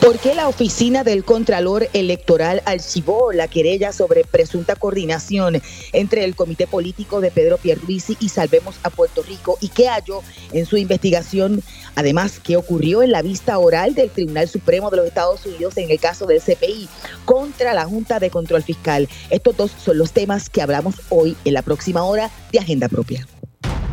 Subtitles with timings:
[0.00, 5.60] ¿Por qué la oficina del Contralor Electoral archivó la querella sobre presunta coordinación
[5.92, 9.58] entre el Comité Político de Pedro Pierluisi y Salvemos a Puerto Rico?
[9.60, 10.22] ¿Y qué halló
[10.52, 11.62] en su investigación?
[11.96, 15.90] Además, ¿qué ocurrió en la vista oral del Tribunal Supremo de los Estados Unidos en
[15.90, 16.88] el caso del CPI
[17.26, 19.06] contra la Junta de Control Fiscal?
[19.28, 23.28] Estos dos son los temas que hablamos hoy en la próxima hora de Agenda Propia.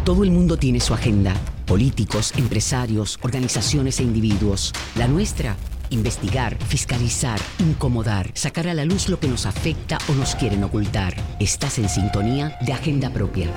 [0.05, 1.33] Todo el mundo tiene su agenda.
[1.65, 4.71] Políticos, empresarios, organizaciones e individuos.
[4.95, 5.57] La nuestra
[5.89, 11.13] Investigar, fiscalizar, incomodar, sacar a la luz lo que nos afecta o nos quieren ocultar.
[11.39, 13.47] Estás en sintonía de Agenda Propia.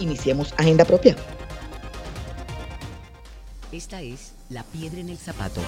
[0.00, 1.16] iniciemos Agenda Propia.
[3.72, 5.60] Esta es la piedra en el zapato.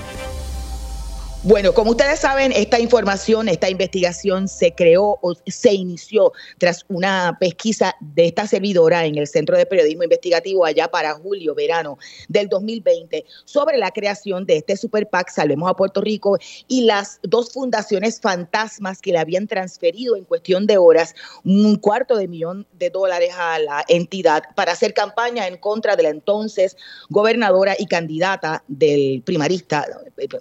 [1.44, 7.36] Bueno, como ustedes saben, esta información, esta investigación se creó o se inició tras una
[7.40, 11.98] pesquisa de esta servidora en el Centro de Periodismo Investigativo allá para julio, verano
[12.28, 16.38] del 2020, sobre la creación de este Super PAC Salvemos a Puerto Rico
[16.68, 21.12] y las dos fundaciones fantasmas que le habían transferido en cuestión de horas
[21.44, 26.04] un cuarto de millón de dólares a la entidad para hacer campaña en contra de
[26.04, 26.76] la entonces
[27.08, 29.88] gobernadora y candidata del primarista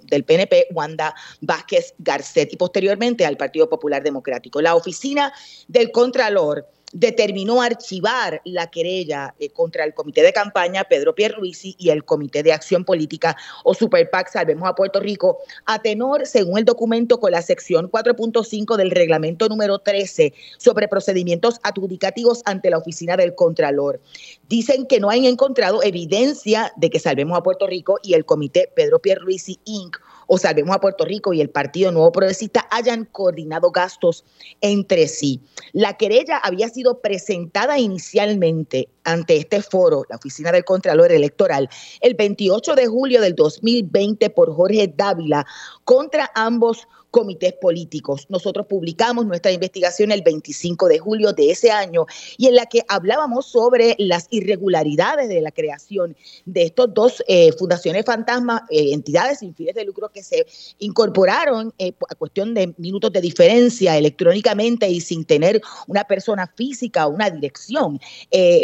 [0.04, 0.91] del PNP, Juan
[1.40, 4.60] Vázquez Garcet y posteriormente al Partido Popular Democrático.
[4.60, 5.32] La oficina
[5.68, 11.90] del Contralor determinó archivar la querella eh, contra el comité de campaña Pedro Pierluisi y
[11.90, 16.58] el comité de acción política o Super PAC Salvemos a Puerto Rico a tenor, según
[16.58, 22.78] el documento con la sección 4.5 del reglamento número 13 sobre procedimientos adjudicativos ante la
[22.78, 24.00] oficina del Contralor.
[24.48, 28.70] Dicen que no han encontrado evidencia de que Salvemos a Puerto Rico y el comité
[28.74, 29.96] Pedro Pierluisi Inc
[30.34, 34.24] o Salvemos a Puerto Rico y el Partido Nuevo Progresista hayan coordinado gastos
[34.62, 35.42] entre sí.
[35.74, 41.68] La querella había sido presentada inicialmente ante este foro, la Oficina del Contralor Electoral,
[42.00, 45.46] el 28 de julio del 2020 por Jorge Dávila
[45.84, 48.26] contra ambos comités políticos.
[48.30, 52.06] Nosotros publicamos nuestra investigación el 25 de julio de ese año
[52.38, 57.52] y en la que hablábamos sobre las irregularidades de la creación de estos dos eh,
[57.52, 60.46] fundaciones fantasmas, eh, entidades sin fines de lucro que se
[60.78, 67.06] incorporaron eh, a cuestión de minutos de diferencia electrónicamente y sin tener una persona física
[67.06, 68.00] o una dirección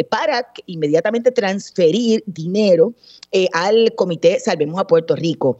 [0.09, 0.28] para
[0.65, 2.93] inmediatamente transferir dinero
[3.53, 5.59] al comité Salvemos a Puerto Rico.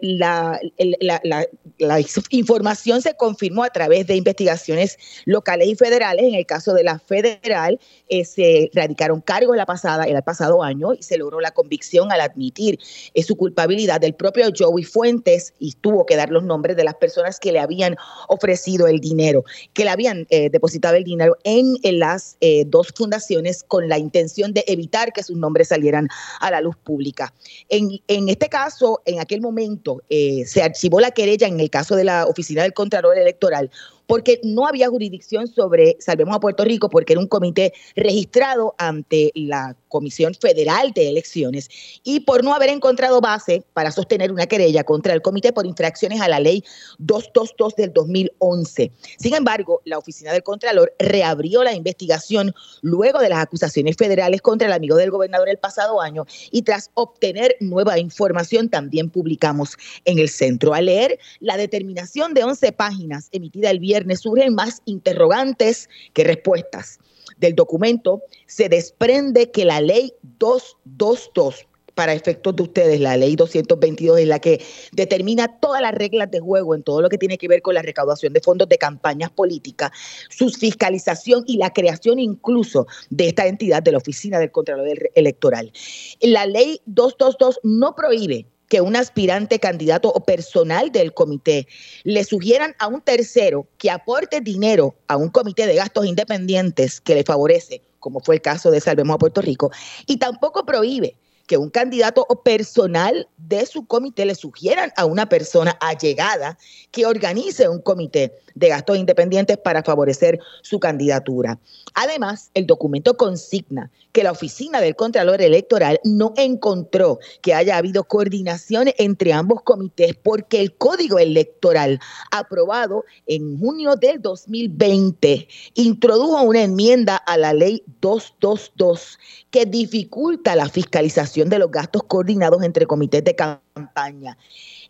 [0.00, 1.46] la, la,
[1.82, 6.24] la información se confirmó a través de investigaciones locales y federales.
[6.24, 10.94] En el caso de la federal, eh, se radicaron cargos la pasada, el pasado año
[10.94, 12.78] y se logró la convicción al admitir
[13.14, 16.94] eh, su culpabilidad del propio Joey Fuentes y tuvo que dar los nombres de las
[16.94, 17.96] personas que le habían
[18.28, 22.36] ofrecido el dinero, que le habían eh, depositado el dinero en, las
[22.66, 26.08] dos fundaciones con la intención de evitar que sus nombres salieran
[26.40, 27.34] a la luz pública.
[27.68, 32.04] En, en este caso, en aquel momento, se archivó la querella en el caso de
[32.04, 33.70] la Oficina del Contralor Electoral
[34.06, 39.32] porque no había jurisdicción sobre Salvemos a Puerto Rico, porque era un comité registrado ante
[39.34, 41.68] la Comisión Federal de Elecciones
[42.02, 46.22] y por no haber encontrado base para sostener una querella contra el comité por infracciones
[46.22, 46.64] a la ley
[46.98, 48.90] 222 del 2011.
[49.18, 54.66] Sin embargo, la oficina del Contralor reabrió la investigación luego de las acusaciones federales contra
[54.66, 60.18] el amigo del gobernador el pasado año y tras obtener nueva información también publicamos en
[60.18, 60.72] el centro.
[60.72, 66.98] Al leer la determinación de 11 páginas emitida el viernes surgen más interrogantes que respuestas
[67.38, 74.20] del documento se desprende que la ley 222 para efectos de ustedes, la ley 222
[74.20, 77.48] es la que determina todas las reglas de juego en todo lo que tiene que
[77.48, 79.90] ver con la recaudación de fondos de campañas políticas,
[80.30, 85.72] su fiscalización y la creación incluso de esta entidad de la Oficina del Contralor Electoral.
[86.20, 91.68] La ley 222 no prohíbe que un aspirante candidato o personal del comité
[92.04, 97.14] le sugieran a un tercero que aporte dinero a un comité de gastos independientes que
[97.14, 99.70] le favorece, como fue el caso de Salvemos a Puerto Rico,
[100.06, 101.16] y tampoco prohíbe
[101.52, 106.56] que un candidato o personal de su comité le sugieran a una persona allegada
[106.90, 111.58] que organice un comité de gastos independientes para favorecer su candidatura.
[111.92, 118.04] Además, el documento consigna que la oficina del Contralor Electoral no encontró que haya habido
[118.04, 122.00] coordinación entre ambos comités porque el Código Electoral
[122.30, 129.18] aprobado en junio del 2020 introdujo una enmienda a la ley 222
[129.50, 134.36] que dificulta la fiscalización de los gastos coordinados entre comités de campaña.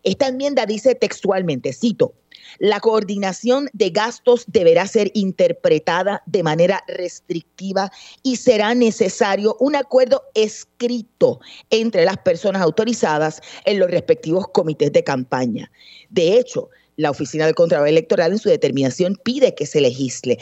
[0.03, 2.15] Esta enmienda dice textualmente, cito,
[2.59, 7.91] la coordinación de gastos deberá ser interpretada de manera restrictiva
[8.23, 11.41] y será necesario un acuerdo escrito
[11.71, 15.71] entre las personas autorizadas en los respectivos comités de campaña.
[16.11, 20.39] De hecho, la Oficina del Contralor Electoral en su determinación pide que se legisle.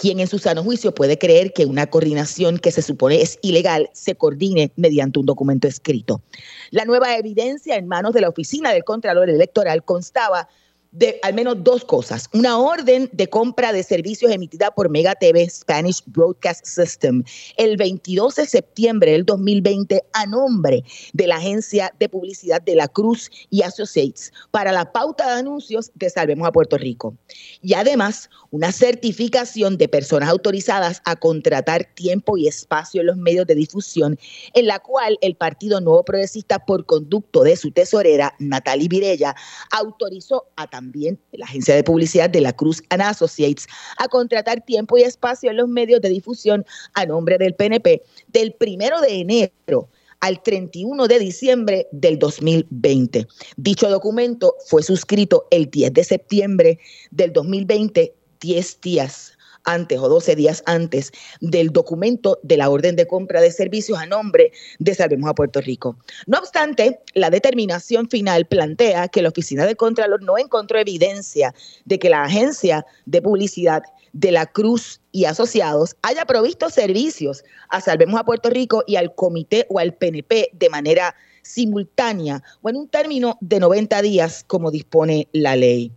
[0.00, 3.90] Quien en su sano juicio puede creer que una coordinación que se supone es ilegal
[3.92, 6.22] se coordine mediante un documento escrito.
[6.70, 10.48] La nueva evidencia en manos de la Oficina del Contralor Electoral constaba
[10.92, 12.28] de al menos dos cosas.
[12.32, 17.22] Una orden de compra de servicios emitida por Mega TV Spanish Broadcast System
[17.56, 22.88] el 22 de septiembre del 2020 a nombre de la agencia de publicidad de la
[22.88, 27.14] Cruz y Associates para la pauta de anuncios de Salvemos a Puerto Rico.
[27.62, 33.46] Y además, una certificación de personas autorizadas a contratar tiempo y espacio en los medios
[33.46, 34.18] de difusión,
[34.54, 39.34] en la cual el Partido Nuevo Progresista, por conducto de su tesorera, Natalie Virella,
[39.70, 43.66] autorizó a también la agencia de publicidad de la Cruz and Associates
[43.98, 46.64] a contratar tiempo y espacio en los medios de difusión
[46.94, 49.88] a nombre del PNP del primero de enero
[50.20, 53.26] al 31 de diciembre del 2020.
[53.56, 56.78] Dicho documento fue suscrito el 10 de septiembre
[57.10, 63.06] del 2020, 10 días antes o 12 días antes del documento de la orden de
[63.06, 65.96] compra de servicios a nombre de Salvemos a Puerto Rico.
[66.26, 71.98] No obstante, la determinación final plantea que la Oficina del Contralor no encontró evidencia de
[71.98, 73.82] que la agencia de publicidad
[74.12, 79.14] de la Cruz y asociados haya provisto servicios a Salvemos a Puerto Rico y al
[79.14, 84.70] comité o al PNP de manera simultánea o en un término de 90 días como
[84.70, 85.92] dispone la ley.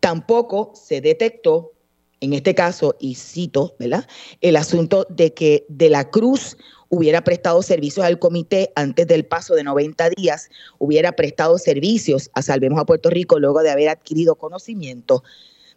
[0.00, 1.73] Tampoco se detectó
[2.20, 4.06] en este caso, y cito, ¿verdad?
[4.40, 6.56] El asunto de que De la Cruz
[6.88, 12.42] hubiera prestado servicios al comité antes del paso de 90 días, hubiera prestado servicios a
[12.42, 15.24] Salvemos a Puerto Rico luego de haber adquirido conocimiento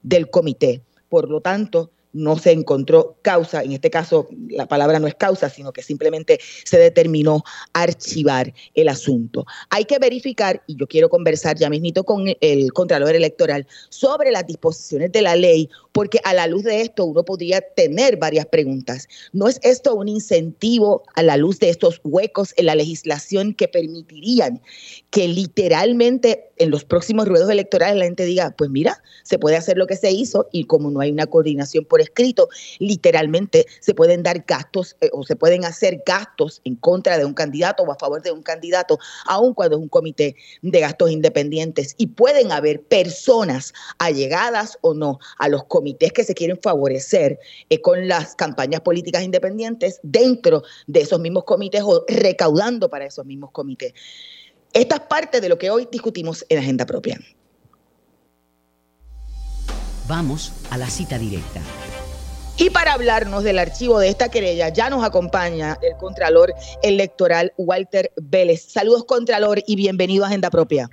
[0.04, 0.82] del comité.
[1.10, 5.50] Por lo tanto, no se encontró causa, en este caso la palabra no es causa,
[5.50, 7.44] sino que simplemente se determinó
[7.74, 9.46] archivar el asunto.
[9.70, 14.48] Hay que verificar, y yo quiero conversar ya mismito con el Contralor Electoral sobre las
[14.48, 19.08] disposiciones de la ley, porque a la luz de esto uno podría tener varias preguntas.
[19.32, 23.68] ¿No es esto un incentivo a la luz de estos huecos en la legislación que
[23.68, 24.62] permitirían
[25.12, 29.78] que literalmente en los próximos ruedos electorales la gente diga, pues mira, se puede hacer
[29.78, 32.50] lo que se hizo y como no hay una coordinación por escrito,
[32.80, 37.34] literalmente se pueden dar gastos eh, o se pueden hacer gastos en contra de un
[37.34, 41.96] candidato o a favor de un candidato, aun cuando es un comité de gastos independientes.
[41.98, 47.82] Y pueden haber personas allegadas o no a los comités que se quieren favorecer eh,
[47.82, 53.52] con las campañas políticas independientes dentro de esos mismos comités o recaudando para esos mismos
[53.52, 53.94] comités.
[54.74, 57.18] Esta es parte de lo que hoy discutimos en Agenda Propia.
[60.08, 61.62] Vamos a la cita directa.
[62.60, 68.12] Y para hablarnos del archivo de esta querella, ya nos acompaña el Contralor Electoral Walter
[68.16, 68.62] Vélez.
[68.64, 70.90] Saludos, Contralor, y bienvenido a Agenda Propia.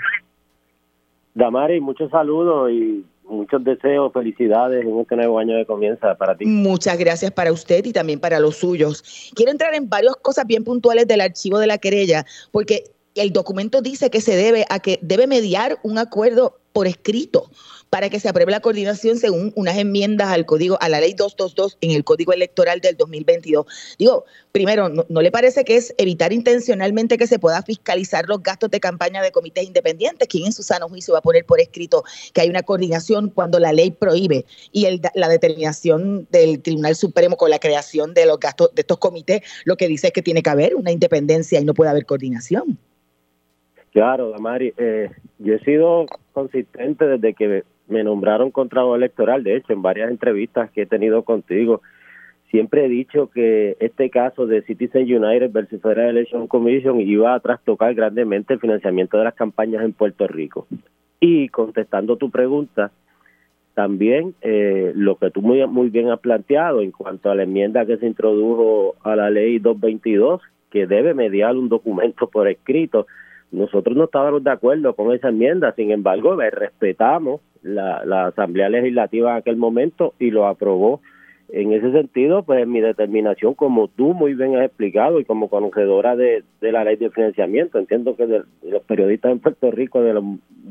[1.35, 6.45] Damari, muchos saludos y muchos deseos, felicidades en este nuevo año de comienza para ti.
[6.45, 9.33] Muchas gracias para usted y también para los suyos.
[9.35, 13.81] Quiero entrar en varias cosas bien puntuales del archivo de la querella, porque el documento
[13.81, 17.51] dice que se debe a que debe mediar un acuerdo por escrito
[17.89, 21.79] para que se apruebe la coordinación según unas enmiendas al código, a la ley 222
[21.81, 23.67] en el código electoral del 2022.
[23.97, 28.73] Digo, primero, ¿no, le parece que es evitar intencionalmente que se pueda fiscalizar los gastos
[28.73, 30.27] de campaña de comités independientes?
[30.27, 32.03] ¿Quién en su sano juicio va a poner por escrito
[32.33, 37.37] que hay una coordinación cuando la ley prohíbe y el, la determinación del Tribunal Supremo
[37.37, 40.43] con la creación de los gastos de estos comités lo que dice es que tiene
[40.43, 42.77] que haber una independencia y no puede haber coordinación?
[43.95, 45.09] Claro, Damari, eh,
[45.39, 50.69] yo he sido consistente desde que me nombraron Contralor Electoral, de hecho, en varias entrevistas
[50.73, 51.81] que he tenido contigo,
[52.51, 57.39] siempre he dicho que este caso de Citizen United versus Federal Election Commission iba a
[57.39, 60.67] trastocar grandemente el financiamiento de las campañas en Puerto Rico.
[61.21, 62.91] Y contestando tu pregunta,
[63.75, 67.87] también eh, lo que tú muy, muy bien has planteado en cuanto a la enmienda
[67.87, 73.07] que se introdujo a la ley 222, que debe mediar un documento por escrito,
[73.55, 79.33] nosotros no estábamos de acuerdo con esa enmienda, sin embargo, respetamos la, la Asamblea Legislativa
[79.33, 81.01] en aquel momento y lo aprobó.
[81.51, 86.17] En ese sentido, pues mi determinación, como tú muy bien has explicado y como conocedora
[86.17, 90.25] de, la ley de financiamiento, entiendo que de, los periodistas en Puerto Rico, de los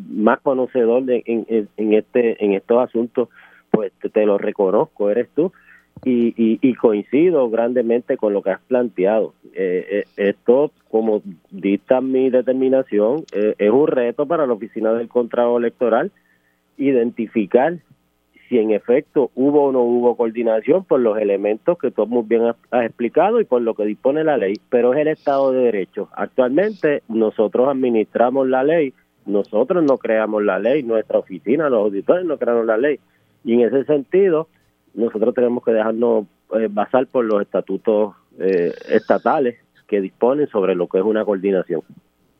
[0.09, 3.29] más conocedores de, en, en, este en estos asuntos,
[3.71, 5.53] pues te lo reconozco, eres tú
[6.05, 9.33] y, y, coincido grandemente con lo que has planteado.
[9.53, 15.07] Eh, eh, esto, como dicta mi determinación, eh, es un reto para la Oficina del
[15.07, 16.11] Contrato Electoral
[16.77, 17.77] identificar
[18.49, 22.53] si en efecto hubo o no hubo coordinación por los elementos que tú muy bien
[22.71, 26.09] has, explicado y por lo que dispone la ley, pero es el Estado de Derecho.
[26.13, 28.93] Actualmente nosotros administramos la ley,
[29.25, 32.99] nosotros no creamos la ley, nuestra oficina, los auditores no crearon la ley.
[33.45, 34.47] Y en ese sentido,
[34.93, 39.55] nosotros tenemos que dejarnos eh, basar por los estatutos eh, estatales
[39.87, 41.81] que disponen sobre lo que es una coordinación.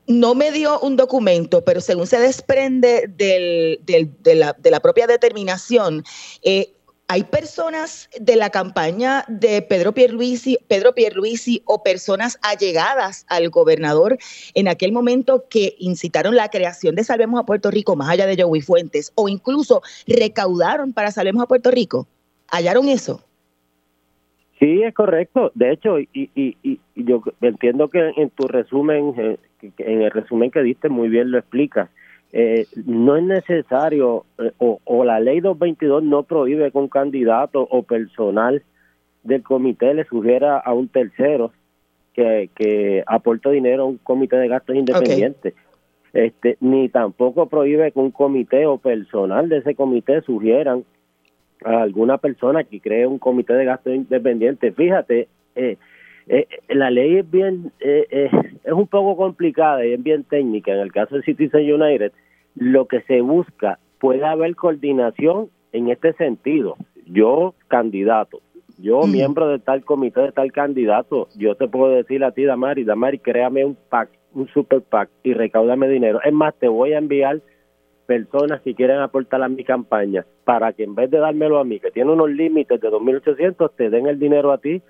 [0.08, 4.82] No me dio un documento, pero según se desprende del, del, de, la, de, la,
[4.82, 6.04] propia determinación,
[6.44, 6.74] eh,
[7.08, 14.18] hay personas de la campaña de Pedro Pierluisi, Pedro Pierluisi o personas allegadas al gobernador
[14.54, 18.42] en aquel momento que incitaron la creación de Salvemos a Puerto Rico más allá de
[18.42, 22.08] Joey Fuentes o incluso recaudaron para Salvemos a Puerto Rico.
[22.52, 23.22] ¿Hallaron eso?
[24.60, 25.52] Sí, es correcto.
[25.56, 29.38] De hecho, y, y, y, yo entiendo que en tu resumen, eh,
[29.80, 31.90] en el resumen que diste, muy bien lo explicas.
[32.32, 37.62] Eh, no es necesario, eh, o, o, la ley 222 no prohíbe que un candidato
[37.62, 38.64] o personal
[39.24, 41.52] del comité le sugiera a un tercero
[42.14, 45.54] que, que aporte dinero a un comité de gastos independientes.
[46.14, 50.86] Este, ni tampoco prohíbe que un comité o personal de ese comité sugieran
[51.66, 54.72] a alguna persona que cree un comité de gastos independiente.
[54.72, 55.78] Fíjate, eh,
[56.28, 58.30] eh, la ley es bien, eh,
[58.64, 60.74] es un poco complicada y es bien técnica.
[60.74, 62.12] En el caso de Citizen United,
[62.56, 66.76] lo que se busca, puede haber coordinación en este sentido.
[67.06, 68.42] Yo, candidato,
[68.78, 72.84] yo, miembro de tal comité, de tal candidato, yo te puedo decir a ti, Damari,
[72.84, 76.20] Damari, créame un PAC, un super PAC y recaudame dinero.
[76.24, 77.42] Es más, te voy a enviar
[78.06, 81.80] personas que quieren aportar a mi campaña para que en vez de dármelo a mí,
[81.80, 84.82] que tiene unos límites de 2.800, te den el dinero a ti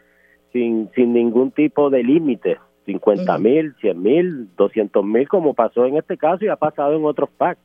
[0.51, 5.97] sin, sin ningún tipo de límite, 50 mil, 100 mil, 200 mil, como pasó en
[5.97, 7.57] este caso y ha pasado en otros PAC.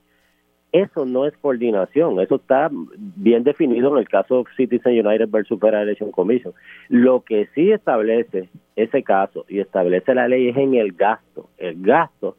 [0.71, 2.68] Eso no es coordinación, eso está
[3.16, 6.52] bien definido en el caso Citizen United versus Federal Election Commission.
[6.90, 11.49] Lo que sí establece ese caso y establece la ley es en el gasto.
[11.57, 12.37] El gasto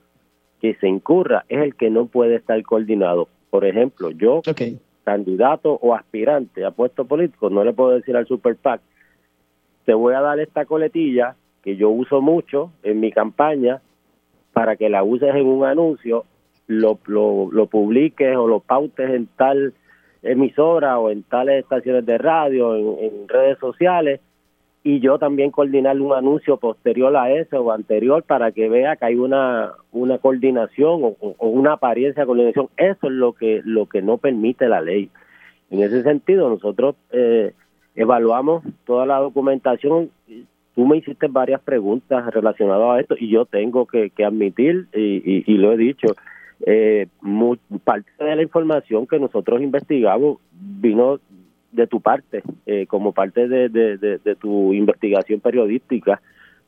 [0.61, 3.29] que se incurra es el que no puede estar coordinado.
[3.49, 4.41] Por ejemplo, yo,
[5.09, 8.79] candidato o aspirante a puesto político, no le puedo decir al Super PAC,
[9.85, 13.81] te voy a dar esta coletilla que yo uso mucho en mi campaña
[14.53, 16.25] para que la uses en un anuncio,
[16.67, 19.73] lo, lo, lo publiques o lo pautes en tal
[20.21, 24.21] emisora o en tales estaciones de radio, en redes sociales,
[24.83, 29.05] y yo también coordinar un anuncio posterior a ese o anterior para que vea que
[29.05, 32.69] hay una una coordinación o, una apariencia de coordinación.
[32.77, 35.09] Eso es lo que lo que no permite la ley.
[35.69, 37.53] En ese sentido nosotros eh,
[37.95, 40.11] evaluamos toda la documentación.
[40.75, 45.57] Tú me hiciste varias preguntas relacionadas a esto y yo tengo que, admitir y, y,
[45.57, 46.07] lo he dicho.
[46.65, 47.07] Eh,
[47.83, 51.19] parte de la información que nosotros investigamos vino
[51.71, 56.21] de tu parte, eh, como parte de, de, tu investigación periodística,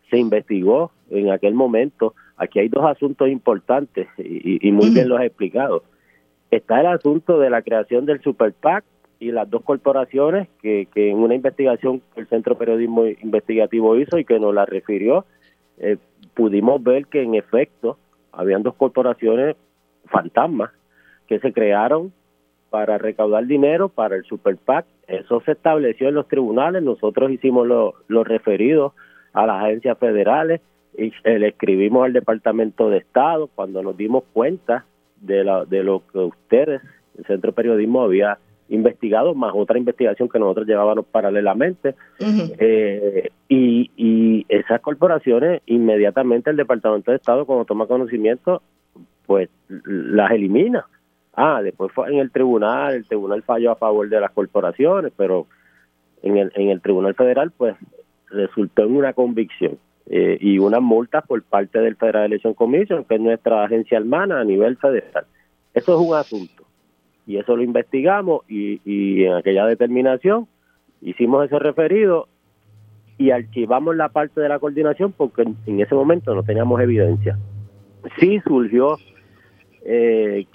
[0.09, 2.13] se investigó en aquel momento.
[2.37, 5.83] Aquí hay dos asuntos importantes y, muy bien los he explicado.
[6.51, 8.83] está el asunto de la creación del Super PAC
[9.19, 14.17] y las dos corporaciones que, que en una investigación que el Centro Periodismo Investigativo hizo
[14.17, 15.25] y que nos la refirió,
[15.77, 15.97] eh,
[16.33, 17.97] pudimos ver que en efecto
[18.31, 19.55] habían dos corporaciones
[20.05, 20.71] fantasmas
[21.27, 22.11] que se crearon
[22.71, 24.85] para recaudar dinero para el Super PAC.
[25.07, 28.93] Eso se estableció en los tribunales, nosotros hicimos los lo referidos
[29.33, 30.61] a las agencias federales
[30.97, 34.85] y le escribimos al Departamento de Estado cuando nos dimos cuenta
[35.19, 36.81] de, la, de lo que ustedes,
[37.17, 38.37] el Centro de Periodismo, había
[38.69, 41.95] investigado, más otra investigación que nosotros llevábamos paralelamente.
[42.57, 48.61] eh, y, y esas corporaciones, inmediatamente el Departamento de Estado, cuando toma conocimiento,
[49.25, 50.85] pues las elimina.
[51.33, 55.47] Ah, después fue en el tribunal, el tribunal falló a favor de las corporaciones, pero
[56.21, 57.75] en el, en el Tribunal Federal, pues
[58.29, 63.15] resultó en una convicción eh, y unas multas por parte del Federal Election Commission, que
[63.15, 65.25] es nuestra agencia hermana a nivel federal.
[65.73, 66.63] Eso es un asunto
[67.25, 70.47] y eso lo investigamos y, y en aquella determinación
[71.01, 72.27] hicimos ese referido
[73.17, 77.37] y archivamos la parte de la coordinación porque en ese momento no teníamos evidencia.
[78.19, 78.97] Sí surgió
[79.83, 80.45] eh,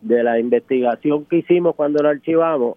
[0.00, 2.76] de la investigación que hicimos cuando lo archivamos,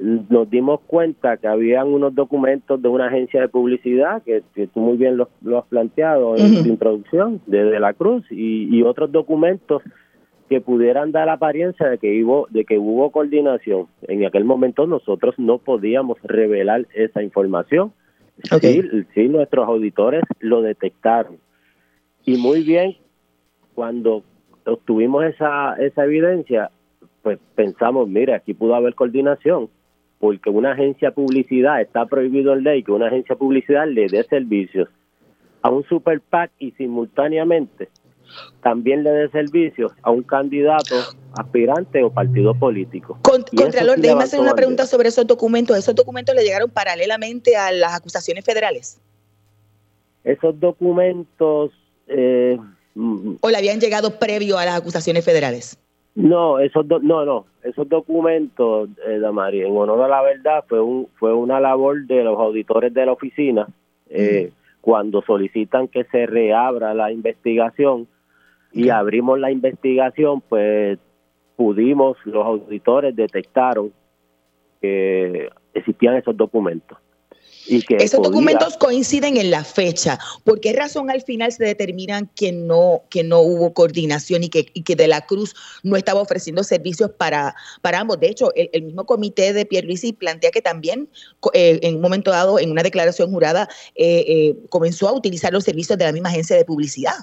[0.00, 4.96] nos dimos cuenta que habían unos documentos de una agencia de publicidad, que, tú muy
[4.96, 9.82] bien lo, has planteado en tu introducción, de, la Cruz, y, otros documentos
[10.48, 13.86] que pudieran dar la apariencia de que hubo de que hubo coordinación.
[14.08, 17.92] En aquel momento nosotros no podíamos revelar esa información.
[18.60, 18.82] Sí,
[19.14, 21.36] sí, nuestros auditores lo detectaron.
[22.24, 22.96] Y muy bien,
[23.74, 24.24] cuando
[24.66, 26.70] obtuvimos esa, esa evidencia,
[27.22, 29.68] pues pensamos, mire, aquí pudo haber coordinación,
[30.18, 34.06] porque una agencia de publicidad está prohibido en ley que una agencia de publicidad le
[34.06, 34.88] dé servicios
[35.62, 37.88] a un super PAC y simultáneamente
[38.62, 40.94] también le dé servicios a un candidato
[41.38, 43.18] aspirante o partido político.
[43.22, 45.76] Contralor, déjeme hacer una pregunta sobre esos documentos.
[45.76, 49.00] ¿Esos documentos le llegaron paralelamente a las acusaciones federales?
[50.24, 51.72] Esos documentos...
[52.06, 52.58] Eh,
[52.96, 55.78] ¿O le habían llegado previo a las acusaciones federales?
[56.14, 61.08] No, esos no, no, esos documentos, eh, Damari, en honor a la verdad, fue un
[61.18, 63.68] fue una labor de los auditores de la oficina
[64.08, 68.08] eh, cuando solicitan que se reabra la investigación
[68.72, 70.98] y abrimos la investigación, pues
[71.56, 73.92] pudimos, los auditores detectaron
[74.80, 76.98] que existían esos documentos.
[77.68, 80.18] Esos documentos coinciden en la fecha.
[80.44, 84.64] ¿Por qué razón al final se determinan que no, que no hubo coordinación y que,
[84.66, 88.18] que De la Cruz no estaba ofreciendo servicios para, para ambos?
[88.18, 91.08] De hecho, el, mismo comité de Pierluisi plantea que también
[91.52, 95.64] eh, en un momento dado, en una declaración jurada, eh, eh, comenzó a utilizar los
[95.64, 97.14] servicios de la misma agencia de publicidad.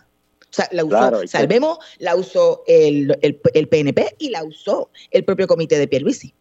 [0.50, 5.26] O sea, la usó, Salvemos, la usó el, el, el, PNP y la usó el
[5.26, 6.34] propio comité de Pierluisi.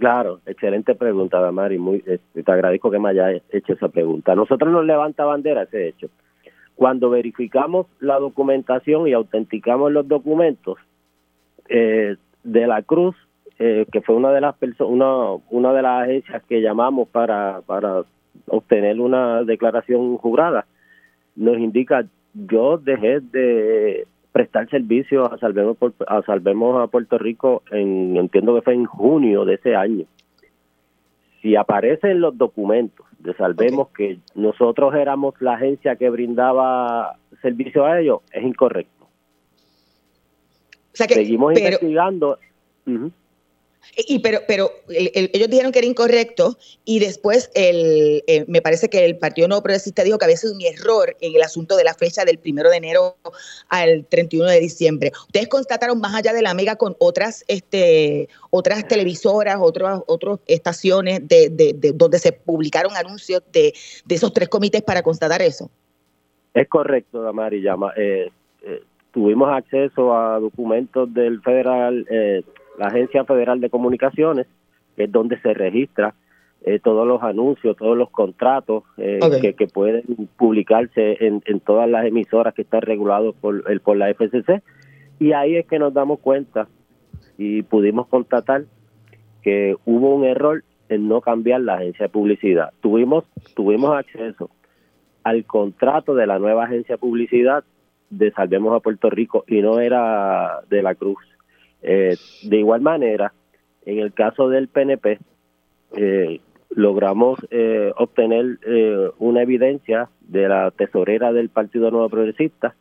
[0.00, 1.76] Claro, excelente pregunta, Damari.
[1.76, 4.34] Muy, este, te agradezco que me haya hecho esa pregunta.
[4.34, 6.08] Nosotros nos levanta bandera ese hecho.
[6.74, 10.78] Cuando verificamos la documentación y autenticamos los documentos
[11.68, 13.14] eh, de la Cruz,
[13.58, 18.02] eh, que fue una de las una, una de las agencias que llamamos para, para
[18.46, 20.64] obtener una declaración jurada,
[21.36, 28.16] nos indica yo dejé de prestar servicio a Salvemos, a Salvemos a Puerto Rico, en,
[28.16, 30.04] entiendo que fue en junio de ese año.
[31.42, 37.86] Si aparece en los documentos de Salvemos que nosotros éramos la agencia que brindaba servicio
[37.86, 39.06] a ellos, es incorrecto.
[40.92, 42.38] Seguimos investigando.
[43.96, 49.04] Y pero, pero ellos dijeron que era incorrecto y después el, eh, me parece que
[49.04, 51.94] el Partido Nuevo Progresista dijo que había sido un error en el asunto de la
[51.94, 53.16] fecha del primero de enero
[53.68, 55.12] al 31 de diciembre.
[55.26, 61.26] Ustedes constataron más allá de la mega con otras este otras televisoras, otras otras estaciones
[61.26, 65.70] de, de, donde se publicaron anuncios de, de esos tres comités para constatar eso.
[66.54, 67.60] Es correcto, Damari.
[67.60, 68.30] Llama, eh,
[68.62, 72.06] eh, tuvimos acceso a documentos del federal.
[72.80, 74.46] La Agencia Federal de Comunicaciones,
[74.96, 76.14] que es donde se registra
[76.62, 79.20] eh, todos los anuncios, todos los contratos eh,
[79.54, 80.02] que, pueden
[80.38, 84.62] publicarse en, todas las emisoras que están regulados por, el, por la FCC.
[85.18, 86.68] Y ahí es que nos damos cuenta
[87.36, 88.64] y pudimos constatar
[89.42, 92.72] que hubo un error en no cambiar la agencia de publicidad.
[92.80, 94.48] Tuvimos, tuvimos acceso
[95.22, 97.62] al contrato de la nueva agencia de publicidad
[98.08, 101.18] de Salvemos a Puerto Rico y no era de la Cruz.
[101.82, 103.32] Eh, de igual manera,
[103.84, 105.18] en el caso del PNP,
[105.96, 106.40] eh,
[106.70, 108.58] logramos eh, obtener
[109.18, 112.74] una evidencia de la tesorera del Partido Nuevo Progresista,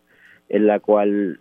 [0.47, 1.39] en la cual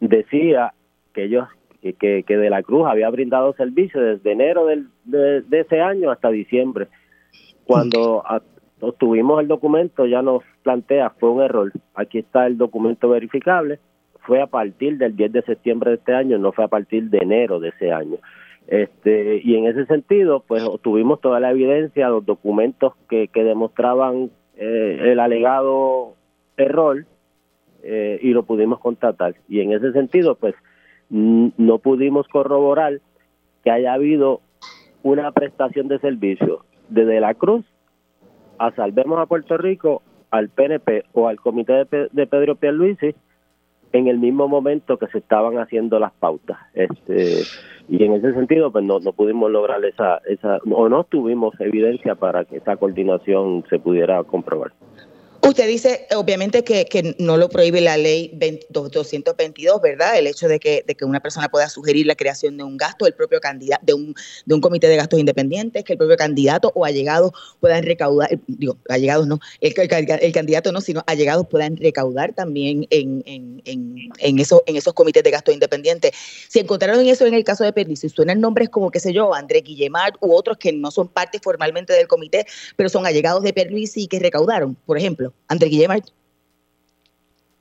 [0.00, 0.74] decía
[1.12, 1.48] que ellos
[1.92, 6.88] que, que de la Cruz había brindado servicio desde enero de, ese año hasta diciembre.
[7.64, 8.24] Cuando
[8.80, 11.72] obtuvimos el documento ya nos plantea, fue un error.
[11.94, 13.78] Aquí está el documento verificable.
[14.24, 17.18] Fue a partir del 10 de septiembre de este año, no fue a partir de
[17.18, 18.16] enero de ese año.
[18.66, 24.30] Este, y en ese sentido, pues obtuvimos toda la evidencia, los documentos que, que demostraban
[24.56, 26.14] eh, el alegado
[26.56, 27.04] error
[27.82, 29.34] eh, y lo pudimos constatar.
[29.48, 30.54] Y en ese sentido, pues
[31.10, 33.00] no pudimos corroborar
[33.62, 34.40] que haya habido
[35.02, 37.64] una prestación de servicio desde la Cruz
[38.58, 43.14] a Salvemos a Puerto Rico, al PNP o al comité de, de Pedro Pierluisi
[43.94, 46.58] en el mismo momento que se estaban haciendo las pautas.
[46.74, 47.42] Este,
[47.88, 52.16] y en ese sentido, pues no, no pudimos lograr esa, esa, o no tuvimos evidencia
[52.16, 54.72] para que esa coordinación se pudiera comprobar.
[55.46, 58.32] Usted dice, obviamente, que, que, no lo prohíbe la ley
[58.70, 60.16] 222, ¿verdad?
[60.16, 63.06] El hecho de que, de que una persona pueda sugerir la creación de un gasto,
[63.06, 64.14] el propio candidato, de un,
[64.46, 68.78] de un comité de gastos independientes, que el propio candidato o allegados puedan recaudar, digo,
[68.88, 74.38] allegados no, el, el, candidato no, sino allegados puedan recaudar también en, en, en, en,
[74.38, 76.12] eso, en esos comités de gastos independientes.
[76.48, 79.34] Si encontraron eso en el caso de Perlis, si suenan nombres como, qué sé yo,
[79.34, 83.52] André Guillemard u otros que no son parte formalmente del comité, pero son allegados de
[83.52, 85.33] Perlis y que recaudaron, por ejemplo.
[85.48, 86.04] André Guillemard.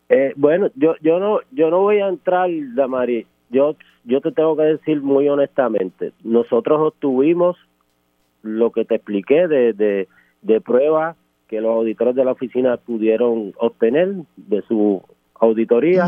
[0.10, 3.26] Eh, bueno, yo yo no yo no voy a entrar, Damari.
[3.50, 7.58] Yo yo te tengo que decir muy honestamente, nosotros obtuvimos
[8.42, 10.08] lo que te expliqué de, de,
[10.42, 11.16] de pruebas
[11.48, 15.02] que los auditores de la oficina pudieron obtener de su
[15.36, 16.08] auditoría.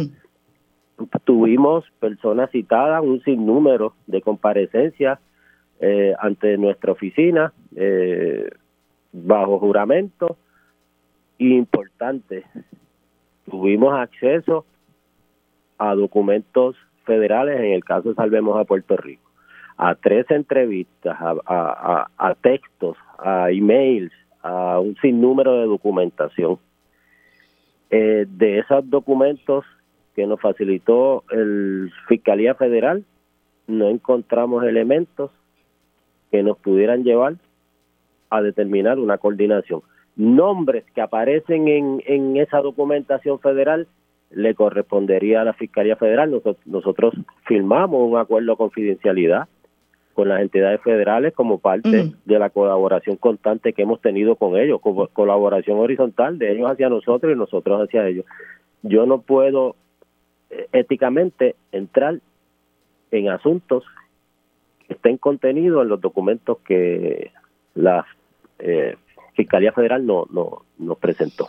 [1.23, 5.19] Tuvimos personas citadas, un sinnúmero de comparecencias
[5.79, 8.49] eh, ante nuestra oficina eh,
[9.11, 10.37] bajo juramento
[11.37, 12.45] importante.
[13.49, 14.65] Tuvimos acceso
[15.77, 19.29] a documentos federales, en el caso Salvemos a Puerto Rico,
[19.77, 26.57] a tres entrevistas, a, a, textos, a emails, a un sinnúmero de documentación.
[27.91, 29.63] Eh, de esos documentos
[30.15, 33.05] que nos facilitó el Fiscalía Federal,
[33.67, 35.31] no encontramos elementos
[36.31, 37.35] que nos pudieran llevar
[38.29, 39.81] a determinar una coordinación
[40.15, 43.87] nombres que aparecen en, en esa documentación federal
[44.31, 46.31] le correspondería a la Fiscalía Federal.
[46.31, 47.13] Nosotros, nosotros
[47.45, 49.47] firmamos un acuerdo de confidencialidad
[50.13, 54.79] con las entidades federales como parte de la colaboración constante que hemos tenido con ellos,
[54.79, 58.25] como colaboración horizontal de ellos hacia nosotros y nosotros hacia ellos.
[58.81, 59.75] Yo no puedo
[60.49, 62.19] eh, éticamente entrar
[63.11, 63.83] en asuntos
[64.87, 67.31] que estén contenidos en los documentos que
[67.73, 68.05] las
[68.59, 68.95] eh,
[69.35, 71.47] Fiscalía Federal no, no, presentó.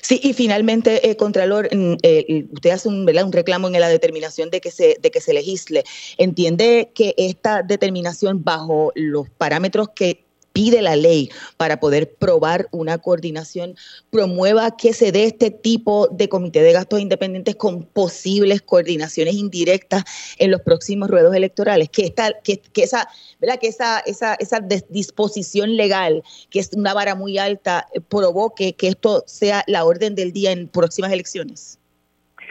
[0.00, 4.50] Sí, y finalmente, eh, Contralor, mm, eh, usted hace un, un reclamo en la determinación
[4.50, 5.84] de que, se, de que se legisle.
[6.18, 10.23] ¿Entiende que esta determinación bajo los parámetros que
[10.54, 13.74] pide la ley para poder probar una coordinación,
[14.10, 20.04] promueva que se dé este tipo de comité de gastos independientes con posibles coordinaciones indirectas
[20.38, 23.08] en los próximos ruedos electorales, que esta, que, que esa,
[23.40, 23.58] ¿verdad?
[23.60, 29.24] que esa, esa, esa disposición legal, que es una vara muy alta, provoque que esto
[29.26, 31.80] sea la orden del día en próximas elecciones.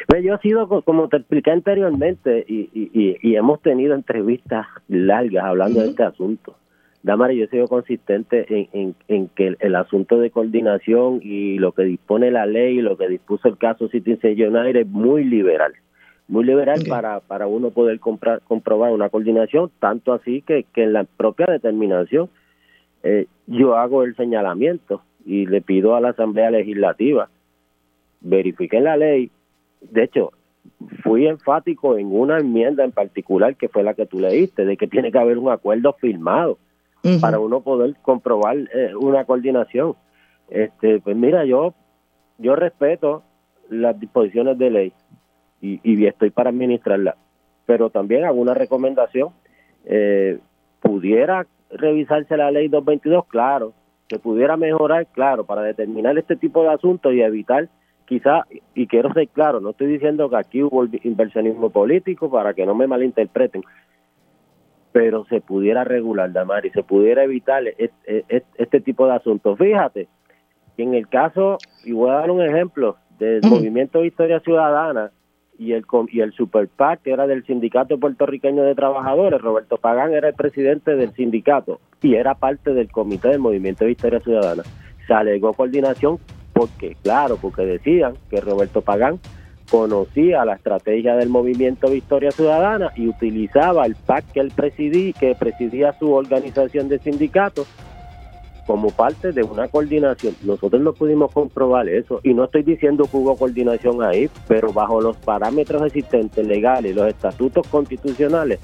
[0.07, 5.45] Pues yo he sido, como te expliqué anteriormente, y, y, y hemos tenido entrevistas largas
[5.45, 6.57] hablando de este asunto.
[7.03, 11.83] Damari, yo he sido consistente en, en, que el, asunto de coordinación y lo que
[11.83, 15.73] dispone la ley, lo que dispuso el caso Citizen United es muy liberal,
[16.29, 20.93] muy liberal para, para uno poder comprar, comprobar una coordinación, tanto así que, que en
[20.93, 22.29] la propia determinación
[23.03, 27.27] eh, yo hago el señalamiento y le pido a la Asamblea Legislativa,
[28.21, 29.29] verifiquen la ley,
[29.81, 30.31] de hecho,
[31.03, 34.87] fui enfático en una enmienda en particular que fue la que tú leíste, de que
[34.87, 36.57] tiene que haber un acuerdo firmado
[37.19, 39.95] para uno poder comprobar eh, una coordinación.
[40.49, 41.73] Este, pues mira, yo
[42.37, 43.23] yo respeto
[43.69, 44.93] las disposiciones de ley
[45.61, 47.15] y, y estoy para administrarla,
[47.65, 49.29] pero también hago una recomendación.
[49.85, 50.39] Eh,
[50.81, 53.73] pudiera revisarse la ley 222, claro,
[54.07, 57.69] que pudiera mejorar, claro, para determinar este tipo de asuntos y evitar
[58.05, 62.65] quizá, y quiero ser claro, no estoy diciendo que aquí hubo inversionismo político para que
[62.65, 63.63] no me malinterpreten,
[64.93, 69.57] pero se pudiera regular, Damari, se pudiera evitar este, tipo de asuntos.
[69.57, 70.07] Fíjate
[70.77, 75.11] que en el caso, y voy a dar un ejemplo, del Movimiento de Historia Ciudadana
[75.57, 80.13] y el, y el Super PAC, que era del Sindicato Puertorriqueño de Trabajadores, Roberto Pagán
[80.13, 84.63] era el presidente del sindicato y era parte del comité del Movimiento de Historia Ciudadana.
[85.07, 86.17] Se alegó coordinación
[86.53, 89.19] porque, claro, porque decían que Roberto Pagán
[89.73, 95.33] conocía la estrategia del movimiento Victoria Ciudadana y utilizaba el PAC que él presidí, que
[95.33, 97.65] presidía su organización de sindicatos
[98.67, 100.35] como parte de una coordinación.
[100.43, 105.01] Nosotros no pudimos comprobar eso y no estoy diciendo que hubo coordinación ahí, pero bajo
[105.01, 108.59] los parámetros existentes legales y los estatutos constitucionales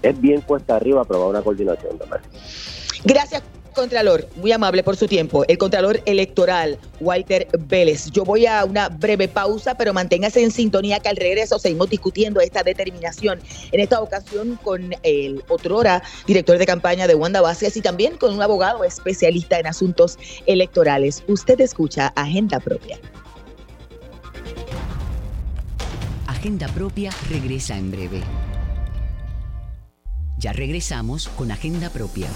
[0.00, 1.98] es bien cuesta arriba probar una coordinación.
[3.04, 3.55] Gracias.
[3.76, 8.10] Contralor, muy amable por su tiempo, el Contralor Electoral, Walter Vélez.
[8.10, 12.40] Yo voy a una breve pausa, pero manténgase en sintonía que al regreso seguimos discutiendo
[12.40, 13.38] esta determinación.
[13.72, 18.32] En esta ocasión con el otrora director de campaña de Wanda Vázquez y también con
[18.32, 21.22] un abogado especialista en asuntos electorales.
[21.28, 22.98] Usted escucha Agenda Propia.
[26.26, 28.22] Agenda Propia regresa en breve.
[30.38, 32.28] Ya regresamos con Agenda Propia.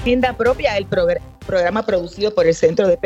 [0.00, 2.96] Agenda propia, el programa producido por el Centro de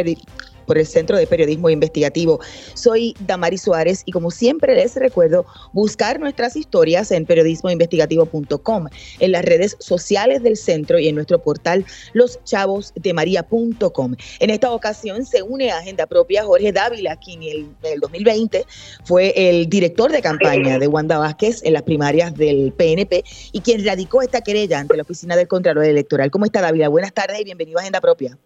[0.65, 2.41] por el Centro de Periodismo Investigativo.
[2.75, 8.89] Soy Damari Suárez y como siempre les recuerdo buscar nuestras historias en periodismoinvestigativo.com,
[9.21, 14.15] en las redes sociales del centro y en nuestro portal loschavosdemaria.com.
[14.41, 18.65] En esta ocasión se une a Agenda Propia Jorge Dávila, quien en el 2020
[19.05, 23.85] fue el director de campaña de Wanda Vázquez en las primarias del PNP y quien
[23.85, 26.31] radicó esta querella ante la Oficina del Contralor Electoral.
[26.31, 26.89] ¿Cómo está Dávila?
[26.89, 28.39] Buenas tardes y bienvenido a Agenda Propia.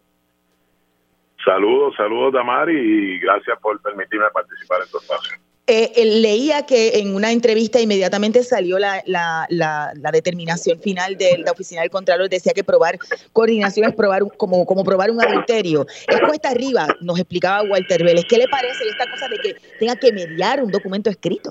[1.49, 5.39] Saludos, saludos Damari y gracias por permitirme participar en tu espacio.
[5.67, 11.53] Eh, leía que en una entrevista inmediatamente salió la, la, la, determinación final de la
[11.53, 12.99] oficina del Contralor, decía que probar
[13.33, 15.87] coordinación es probar como, como probar un adulterio.
[16.07, 18.27] Es cuesta arriba, nos explicaba Walter Vélez.
[18.29, 21.51] ¿Qué le parece esta cosa de que tenga que mediar un documento escrito?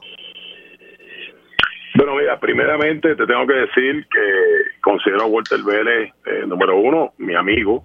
[1.96, 7.14] Bueno, mira, primeramente te tengo que decir que considero a Walter Vélez, eh, número uno,
[7.18, 7.84] mi amigo,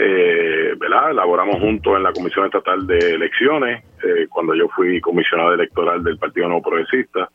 [0.00, 1.10] eh, ¿verdad?
[1.10, 6.18] Elaboramos juntos en la Comisión Estatal de Elecciones, eh, cuando yo fui comisionado electoral del
[6.18, 7.28] Partido Nuevo Progresista.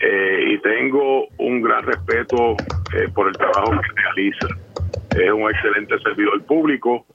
[0.00, 2.56] Eh, y tengo un gran respeto
[2.96, 4.48] eh, por el trabajo que realiza.
[5.16, 7.06] Es un excelente servidor público,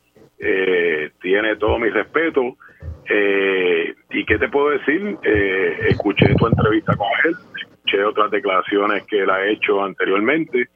[1.21, 2.55] tiene todo mi respeto.
[4.11, 5.17] ¿Y qué te puedo decir?
[5.89, 10.69] escuché tu entrevista con él, escuché otras declaraciones que él ha hecho anteriormente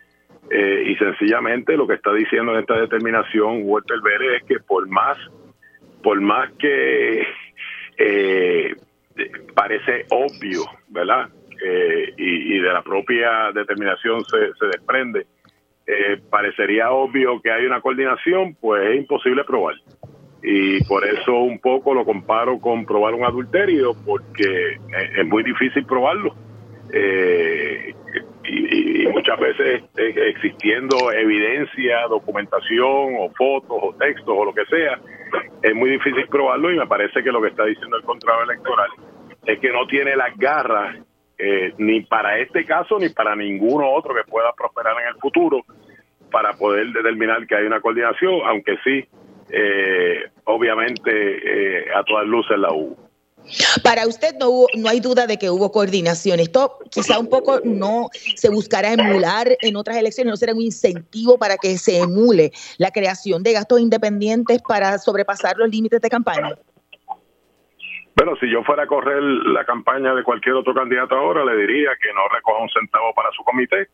[0.56, 4.88] eh, y sencillamente lo que está diciendo en esta determinación Walter Vélez es que por
[4.88, 5.18] más,
[6.04, 7.26] por más que
[7.98, 8.76] eh,
[9.56, 11.30] parece obvio, ¿verdad?
[11.66, 15.26] Eh, y, de la propia determinación se, se desprende,
[16.30, 19.76] parecería obvio que hay una coordinación, pues es imposible probar.
[20.44, 24.78] Y por eso un poco lo comparo con probar un adulterio, porque
[25.18, 26.36] es muy difícil probarlo.
[26.92, 27.96] Eh,
[28.44, 35.00] y, muchas veces eh, existiendo evidencia, documentación o fotos o textos o lo que sea,
[35.62, 38.90] es muy difícil probarlo y me parece que lo que está diciendo el contrato electoral
[39.46, 40.98] es que no tiene las garras
[41.38, 45.62] eh, ni para este caso ni para ninguno otro que pueda prosperar en el futuro
[46.32, 49.06] para poder determinar que hay una coordinación, aunque sí,
[49.50, 53.13] eh, obviamente a todas luces la hubo.
[53.84, 56.40] Para usted no, hubo, no hay duda de que hubo coordinación.
[56.40, 61.38] Esto quizá un poco no se buscará emular en otras elecciones, no será un incentivo
[61.38, 66.56] para que se emule la creación de gastos independientes para sobrepasar los límites de campaña.
[68.16, 71.92] Bueno, si yo fuera a correr la campaña de cualquier otro candidato ahora, le diría
[72.00, 73.88] que no recoja un centavo para su comité,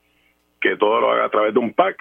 [0.59, 1.97] que todo lo haga a través de un PAC.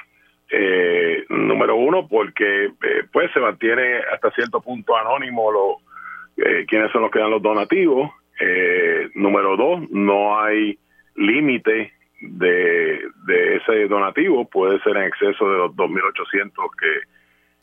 [0.51, 5.77] Eh, número uno, porque eh, pues se mantiene hasta cierto punto anónimo lo,
[6.39, 8.11] eh, quiénes son los que dan los donativos.
[8.41, 10.79] Eh, número dos, no hay
[11.17, 16.53] límite de, de ese donativo, puede ser en exceso de los 2.800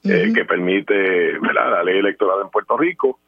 [0.04, 3.20] que, eh, que permite la ley electoral en Puerto Rico.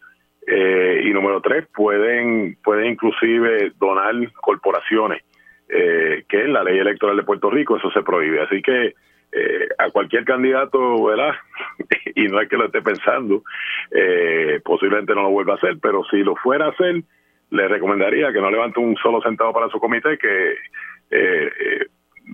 [0.45, 5.23] y número tres, pueden, pueden inclusive donar corporaciones,
[5.67, 8.41] que en la ley electoral de Puerto Rico eso se prohíbe.
[8.41, 8.93] Así que
[9.31, 11.33] eh, a cualquier candidato, ¿verdad?
[12.15, 13.43] y no es que lo esté pensando,
[13.91, 17.03] eh, posiblemente no lo vuelva a hacer, pero si lo fuera a hacer,
[17.49, 20.55] le recomendaría que no levante un solo centavo para su comité, que
[21.11, 21.85] eh,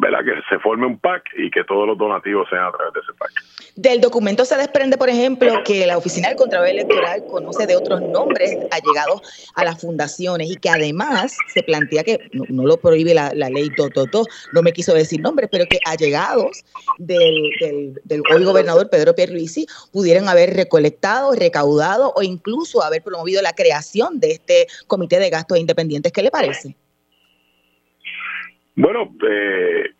[0.01, 3.13] que se forme un PAC y que todos los donativos sean a través de ese
[3.17, 3.31] PAC.
[3.75, 8.01] Del documento se desprende, por ejemplo, que la Oficina del Contralor Electoral conoce de otros
[8.01, 13.31] nombres allegados a las fundaciones y que además se plantea que no, lo prohíbe la,
[13.33, 16.63] ley Tototo, no me quiso decir nombres, pero que allegados
[16.97, 23.41] del, del, del hoy gobernador Pedro Pierluisi pudieran haber recolectado, recaudado o incluso haber promovido
[23.41, 26.11] la creación de este comité de gastos independientes.
[26.11, 26.75] ¿Qué le parece?
[28.75, 29.91] Bueno, eh,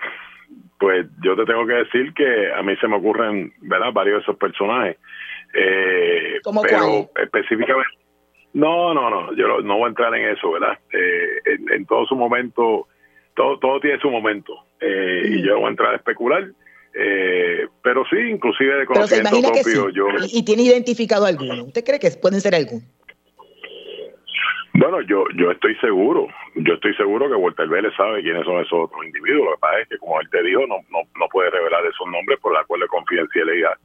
[0.80, 3.94] pues yo te tengo que decir que a mí se me ocurren, ¿verdad?
[3.94, 4.98] Varios de esos personajes.
[5.54, 7.90] Eh, pero específicamente,
[8.54, 10.78] No, no, no, yo no voy a entrar en eso, ¿verdad?
[10.92, 12.88] Eh, en, todo su momento,
[13.36, 14.54] todo, todo tiene su momento.
[14.82, 16.50] Eh, y yo no voy a entrar a especular.
[16.96, 19.90] Eh, pero sí, inclusive de conocimiento propio.
[19.90, 21.64] yo, ¿Y, tiene identificado alguno?
[21.64, 22.84] ¿Usted cree que pueden ser algunos?
[24.76, 28.86] Bueno, yo yo estoy seguro, yo estoy seguro que Walter Vélez sabe quiénes son esos
[28.86, 29.46] otros individuos.
[29.46, 32.08] Lo que pasa es que, como él te dijo, no, no, no puede revelar esos
[32.08, 33.78] nombres por el acuerdo de confidencialidad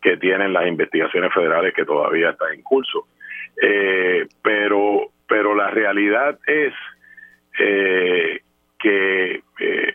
[0.00, 3.06] que tienen las investigaciones federales que todavía están en curso.
[3.60, 6.72] Eh, pero, pero la realidad es
[7.58, 8.40] eh,
[8.78, 9.94] que, eh,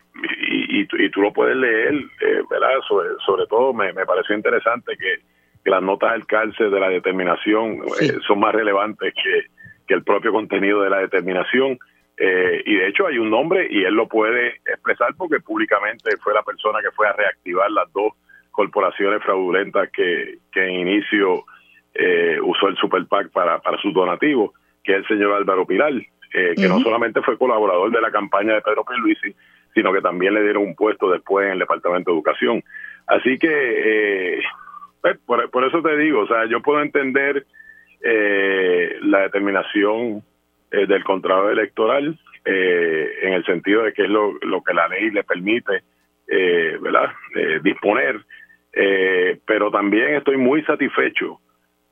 [0.49, 2.79] y, y, tú lo puedes leer, eh, ¿verdad?
[2.87, 5.19] Sobre, sobre todo me, me pareció interesante que,
[5.65, 7.81] las notas del cárcel de la determinación
[8.25, 9.47] son más relevantes que,
[9.87, 11.79] que el propio contenido de la determinación.
[12.19, 16.41] y de hecho hay un nombre y él lo puede expresar porque públicamente fue la
[16.41, 18.13] persona que fue a reactivar las dos
[18.57, 21.45] corporaciones fraudulentas que, que en inicio
[21.93, 24.51] eh, usó el Super PAC para, para sus donativos,
[24.83, 28.53] que es el señor Álvaro Pilar, eh, que no solamente fue colaborador de la campaña
[28.53, 29.35] de Pedro Pierluisi,
[29.73, 32.63] sino que también le dieron un puesto después en el Departamento de Educación.
[33.07, 34.41] Así que, eh,
[35.01, 37.45] pues, por, por, eso te digo, o sea, yo puedo entender
[38.01, 40.23] la determinación
[40.71, 45.23] del contrato electoral en el sentido de que es lo, lo que la ley le
[45.23, 45.83] permite,
[46.27, 47.11] ¿verdad?,
[47.63, 48.23] disponer
[48.79, 51.39] eh, pero también estoy muy satisfecho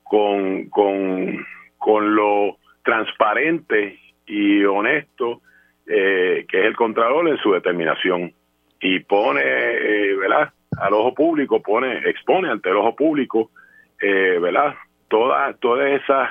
[0.04, 5.42] con, con, lo transparente y honesto
[5.88, 8.32] eh, que es el Contralor en su determinación
[8.80, 10.54] y pone, eh, ¿verdad?
[10.80, 13.50] Al ojo público, pone, expone ante el ojo público,
[14.00, 14.76] eh, ¿verdad?
[15.16, 16.30] Todas todas esas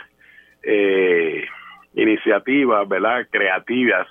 [0.62, 1.47] eh,
[1.94, 3.27] iniciativas, ¿verdad?
[3.31, 4.07] Creativas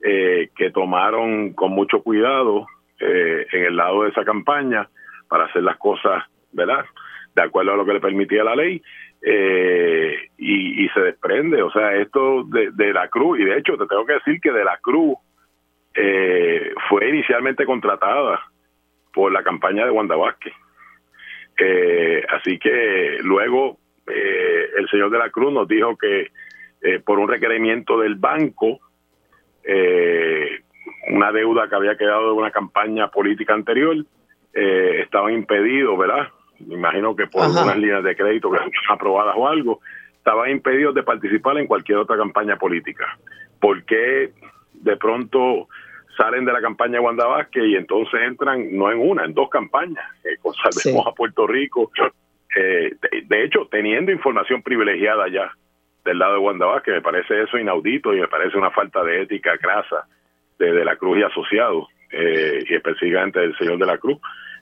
[0.00, 2.66] que tomaron con mucho cuidado
[3.00, 4.88] en el lado de esa campaña
[5.28, 6.84] para hacer las cosas, ¿verdad?
[7.34, 8.82] De acuerdo a lo que le permitía la ley.
[9.20, 14.06] Eh, y, se desprende, o sea, esto de, la Cruz, y de hecho te tengo
[14.06, 15.16] que decir que de la Cruz
[15.94, 18.40] eh, fue inicialmente contratada
[19.12, 20.54] por la campaña de Wanda Vázquez.
[21.58, 23.78] Eh, así que luego
[24.78, 26.30] el señor de la Cruz nos dijo que
[27.04, 28.78] por un requerimiento del banco,
[31.08, 33.96] una deuda que había quedado de una campaña política anterior,
[34.54, 36.28] eh, estaban impedidos, ¿verdad?
[36.58, 39.80] Me imagino que por unas líneas de crédito que aprobadas o algo,
[40.16, 43.18] estaban impedidos de participar en cualquier otra campaña política.
[43.60, 44.32] ¿Por qué
[44.74, 45.68] de pronto
[46.16, 49.48] salen de la campaña de Wanda Vázquez y entonces entran no en una, en dos
[49.48, 50.36] campañas, eh,
[50.72, 51.90] Salvemos a Puerto Rico?
[52.56, 52.92] Eh,
[53.28, 55.50] de, hecho, teniendo información privilegiada ya
[56.04, 59.22] del lado de Wanda Vázquez, me parece eso inaudito y me parece una falta de
[59.22, 60.06] ética grasa
[60.58, 64.18] de, de la Cruz y asociados eh, y específicamente el señor de la Cruz,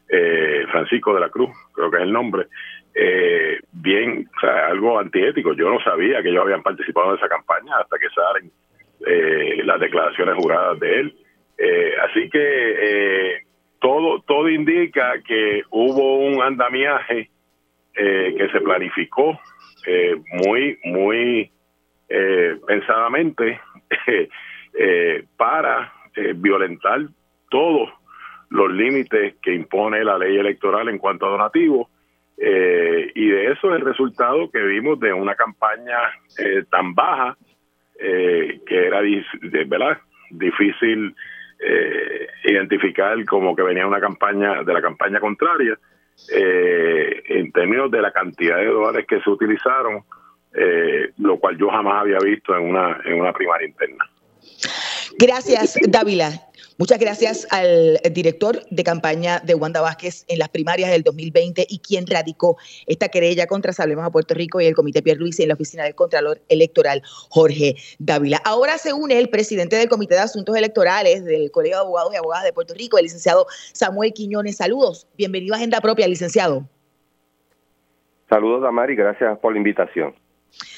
[0.08, 2.46] eh, Francisco de la Cruz, creo que es el nombre,
[2.94, 4.28] eh, bien,
[4.68, 5.52] algo antiético.
[5.52, 8.50] Yo no sabía que ellos habían participado en esa campaña hasta que salen
[9.06, 11.14] eh, las declaraciones juradas de él.
[12.04, 13.42] así que
[13.80, 17.30] todo, todo indica que hubo un andamiaje
[17.96, 19.40] que se planificó
[20.44, 21.50] muy, muy
[22.66, 23.60] pensadamente
[25.36, 25.92] para
[26.34, 27.00] violentar
[27.50, 27.90] todos
[28.50, 31.88] los límites que impone la ley electoral en cuanto a donativos.
[32.38, 35.96] Eh, y de eso es el resultado que vimos de una campaña
[36.38, 37.36] eh, tan baja
[37.98, 39.00] eh, que era
[39.66, 39.98] ¿verdad?
[40.30, 41.14] difícil
[42.44, 45.78] identificar como que venía una campaña de la campaña contraria
[46.28, 50.02] en términos de la cantidad de dólares que se utilizaron,
[51.18, 54.08] lo cual yo jamás había visto en una, en una primaria interna.
[55.18, 56.46] Gracias, Dávila.
[56.78, 61.78] Muchas gracias al director de campaña de Wanda Vázquez en las primarias del 2020 y
[61.78, 65.48] quien radicó esta querella contra Salvemos a Puerto Rico y el Comité Pierre Luis en
[65.48, 68.42] la oficina del Contralor Electoral, Jorge Dávila.
[68.44, 72.16] Ahora se une el presidente del Comité de Asuntos Electorales del Colegio de Abogados y
[72.16, 74.56] Abogadas de Puerto Rico, el licenciado Samuel Quiñones.
[74.56, 75.06] Saludos.
[75.16, 76.68] Bienvenido a Agenda Propia, licenciado.
[78.28, 78.96] Saludos, Damari.
[78.96, 80.14] Gracias por la invitación.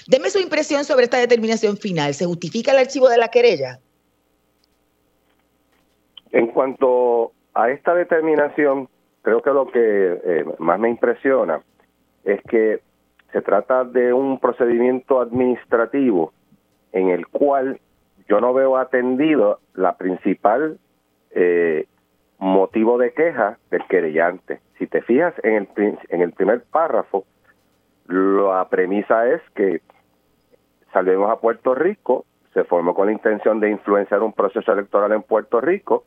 [0.06, 2.14] Deme su impresión sobre esta determinación final.
[2.14, 3.80] ¿Se justifica el archivo de la querella?
[6.32, 8.88] En cuanto a esta determinación,
[9.22, 11.60] creo que lo que eh, más me impresiona
[12.24, 12.80] es que
[13.32, 16.32] se trata de un procedimiento administrativo
[16.92, 17.80] en el cual
[18.28, 20.78] yo no veo atendido la principal
[21.30, 21.86] eh,
[22.38, 24.60] motivo de queja del querellante.
[24.78, 27.24] Si te fijas en el, en el primer párrafo,
[28.06, 29.82] la premisa es que
[30.92, 32.24] Salvemos a Puerto Rico
[32.54, 36.04] se formó con la intención de influenciar un proceso electoral en Puerto Rico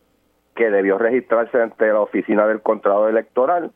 [0.62, 3.72] que debió registrarse ante la oficina del Contralor Electoral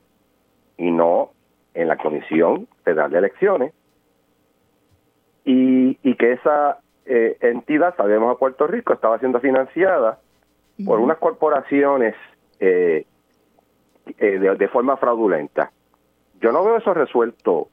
[0.77, 1.31] y no
[1.73, 3.73] en la Comisión Federal de Elecciones.
[5.45, 6.77] Y, y que esa
[7.07, 10.19] eh, entidad, sabemos a Puerto Rico, estaba siendo financiada
[10.85, 12.13] por unas corporaciones
[12.59, 13.07] eh,
[14.19, 15.71] eh, de, forma fraudulenta.
[16.39, 17.69] Yo no veo eso resuelto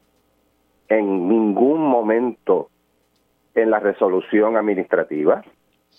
[0.89, 2.71] en ningún momento
[3.55, 5.45] en la resolución administrativa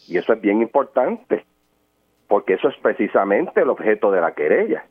[0.07, 1.45] y eso es bien importante
[2.27, 4.85] porque eso es precisamente el objeto de la querella.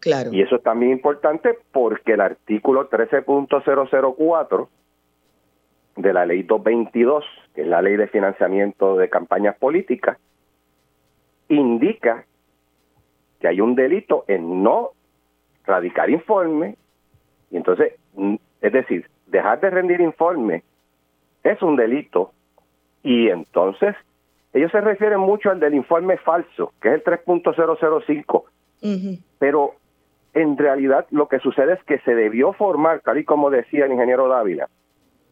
[0.00, 0.32] Claro.
[0.32, 4.68] Y eso es también importante porque el artículo 13.004
[5.96, 7.24] de la ley 222,
[7.54, 10.18] que es la ley de financiamiento de campañas políticas,
[11.48, 12.24] indica
[13.40, 14.90] que hay un delito en no
[15.64, 16.76] radicar informe
[17.50, 17.94] y entonces,
[18.60, 20.62] es decir, dejar de rendir informe
[21.42, 22.32] es un delito
[23.02, 23.94] y entonces
[24.54, 28.44] ellos se refieren mucho al del informe falso, que es el 3.005,
[29.38, 29.74] pero
[30.32, 33.92] en realidad lo que sucede es que se debió formar, tal y como decía el
[33.92, 34.68] ingeniero Dávila,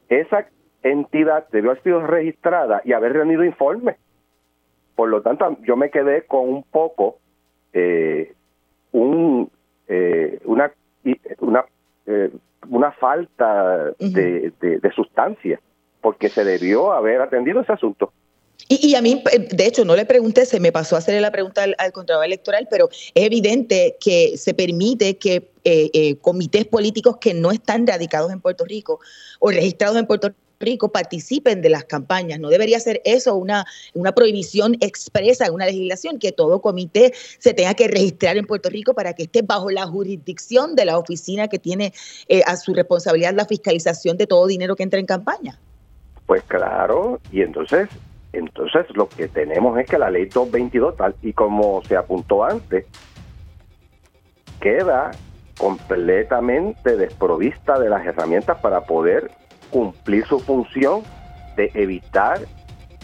[0.09, 0.47] esa
[0.83, 3.97] entidad debió haber sido registrada y haber rendido informe.
[4.97, 7.19] Por lo tanto, yo me quedé con un poco
[7.73, 8.35] eh,
[8.91, 9.51] un
[9.89, 10.73] eh, una
[11.39, 11.65] una
[12.07, 12.31] eh,
[12.69, 15.61] una falta de, de, sustancia
[16.01, 18.13] porque se debió haber atendido ese asunto.
[18.69, 21.63] Y, a mí, de hecho, no le pregunté, se me pasó a hacerle la pregunta
[21.63, 25.51] al, al Contralor Electoral, pero es evidente que se permite que
[26.21, 28.99] comités políticos que no están radicados en Puerto Rico
[29.39, 32.41] o registrados en Puerto Rico Rico participen de las campañas.
[32.41, 37.53] No debería ser eso una, una prohibición expresa en una legislación, que todo comité se
[37.53, 41.49] tenga que registrar en Puerto Rico para que esté bajo la jurisdicción de la oficina
[41.49, 41.93] que tiene
[42.29, 45.59] eh, a su responsabilidad la fiscalización de todo dinero que entra en campaña.
[46.27, 47.89] Pues claro, y entonces,
[48.33, 52.87] entonces lo que tenemos es que la ley 222, tal y como se apuntó antes,
[54.61, 55.11] queda
[55.59, 59.31] completamente desprovista de las herramientas para poder
[59.71, 61.03] cumplir su función
[61.57, 62.41] de evitar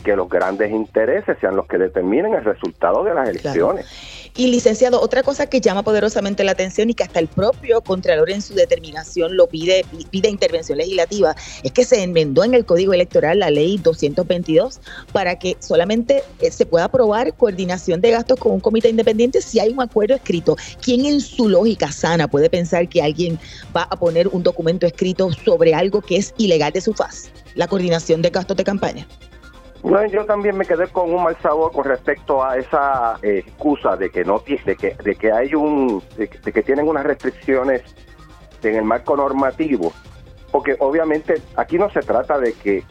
[0.04, 3.86] que los grandes intereses sean los que determinen el resultado de las elecciones.
[4.38, 8.30] Y licenciado, otra cosa que llama poderosamente la atención y que hasta el propio Contralor
[8.30, 11.34] en su determinación lo pide, pide intervención legislativa,
[11.64, 14.78] es que se enmendó en el Código Electoral la ley 222
[15.10, 19.58] para que solamente eh, se pueda aprobar coordinación de gastos con un comité independiente si
[19.58, 20.56] hay un acuerdo escrito.
[20.80, 23.40] ¿Quién en su lógica sana puede pensar que alguien
[23.76, 27.28] va a poner un documento escrito sobre algo que es ilegal de su faz?
[27.56, 29.04] La coordinación de gastos de campaña.
[29.84, 33.96] No, yo también me quedé con un mal sabor con respecto a esa eh, excusa
[33.96, 37.82] de que no de que de que hay un de, que tienen unas restricciones
[38.62, 39.92] en el marco normativo,
[40.50, 42.82] porque obviamente aquí no se trata de que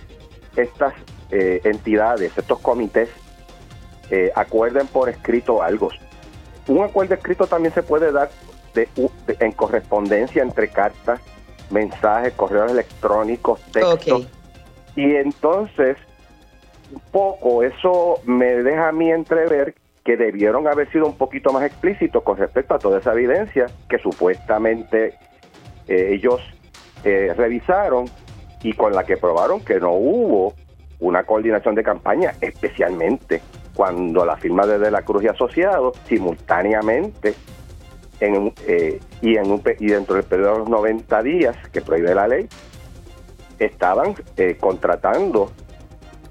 [0.56, 0.94] estas
[1.30, 3.10] eh, entidades, estos comités
[4.10, 5.90] eh, acuerden por escrito algo.
[6.68, 8.30] Un acuerdo escrito también se puede dar
[8.74, 8.88] de,
[9.40, 11.20] en correspondencia entre cartas,
[11.70, 14.28] mensajes, correos electrónicos, textos.
[14.96, 15.98] Y entonces
[17.12, 19.76] poco, eso me deja a mí entrever
[20.08, 23.98] que debieron haber sido un poquito más explícitos con respecto a toda esa evidencia que
[24.00, 25.16] supuestamente
[25.86, 26.40] eh, ellos
[27.04, 28.06] eh, revisaron
[28.64, 30.54] y con la que probaron que no hubo
[31.02, 33.42] una coordinación de campaña, especialmente
[33.76, 37.36] cuando la firma de De la Cruz y Asociados simultáneamente
[38.22, 42.16] en, eh, y, en un, y dentro del periodo de los 90 días que prohíbe
[42.16, 42.48] la ley,
[43.60, 44.16] estaban
[44.60, 45.52] contratando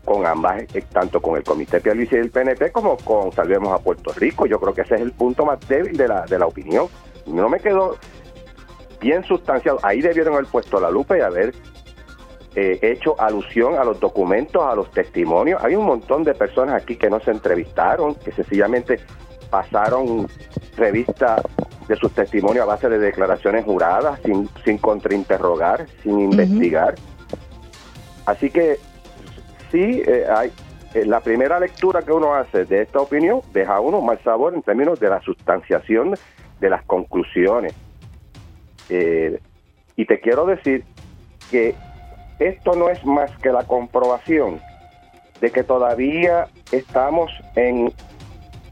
[0.06, 3.82] con ambas, eh, tanto con el Comité Pierluisi y el PNP como con Salvemos a
[3.82, 4.46] Puerto Rico.
[4.46, 6.86] Yo creo que ese es el punto más débil de la, de la opinión.
[7.26, 7.98] No me quedó
[9.00, 9.78] bien sustanciado.
[9.82, 11.52] Ahí debieron haber puesto la lupa y haber
[12.54, 15.62] eh, hecho alusión a los documentos, a los testimonios.
[15.62, 19.00] Hay un montón de personas aquí que no se entrevistaron, que sencillamente
[19.50, 20.28] pasaron
[20.76, 21.42] revista
[21.88, 26.94] de sus testimonios a base de declaraciones juradas, sin, sin contrainterrogar, sin investigar.
[28.24, 28.78] Así que
[29.76, 30.50] sí eh, hay
[30.94, 34.62] eh, la primera lectura que uno hace de esta opinión deja uno mal sabor en
[34.62, 36.14] términos de la sustanciación
[36.60, 37.74] de las conclusiones.
[38.88, 39.38] Eh,
[39.96, 40.84] y te quiero decir
[41.50, 41.74] que
[42.38, 44.60] esto no es más que la comprobación
[45.40, 47.92] de que todavía estamos en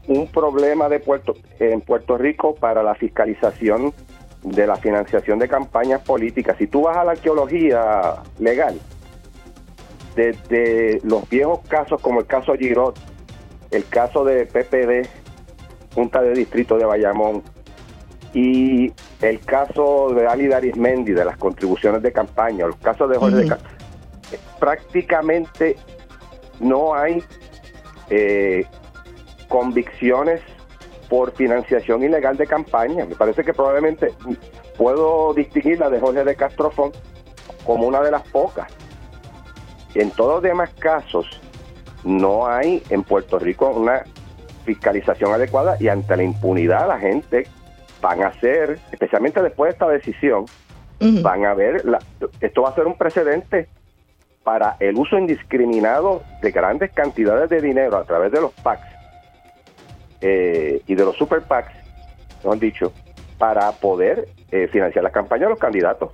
[0.07, 3.93] un problema de Puerto en Puerto Rico para la fiscalización
[4.41, 6.57] de la financiación de campañas políticas.
[6.57, 8.79] Si tú vas a la arqueología legal,
[10.15, 12.97] desde los viejos casos como el caso Girot,
[13.71, 15.07] el caso de PPD,
[15.93, 17.43] Junta de Distrito de Bayamón,
[18.33, 18.91] y
[19.21, 23.47] el caso de Ali Arismendi de las contribuciones de campaña, los casos de Jorge de
[23.47, 25.77] eh, prácticamente
[26.59, 27.23] no hay
[28.09, 28.65] eh,
[29.47, 30.41] convicciones
[31.09, 33.05] por financiación ilegal de campaña.
[33.05, 34.11] Me parece que probablemente
[34.77, 36.91] puedo distinguir la de Jorge de Castrofón
[37.65, 38.67] como una de las pocas
[39.95, 41.41] En todos los demás casos,
[42.03, 44.03] no hay en Puerto Rico una
[44.65, 47.47] fiscalización adecuada y ante la impunidad la gente
[48.01, 50.45] van a ser, especialmente después de esta decisión,
[50.99, 51.83] van a ver,
[52.39, 53.67] esto va a ser un precedente
[54.43, 58.87] para el uso indiscriminado de grandes cantidades de dinero a través de los PACs
[60.21, 61.73] eh, y de los super PACs,
[62.43, 62.93] nos han dicho,
[63.37, 66.11] para poder eh, financiar la campaña de los candidatos.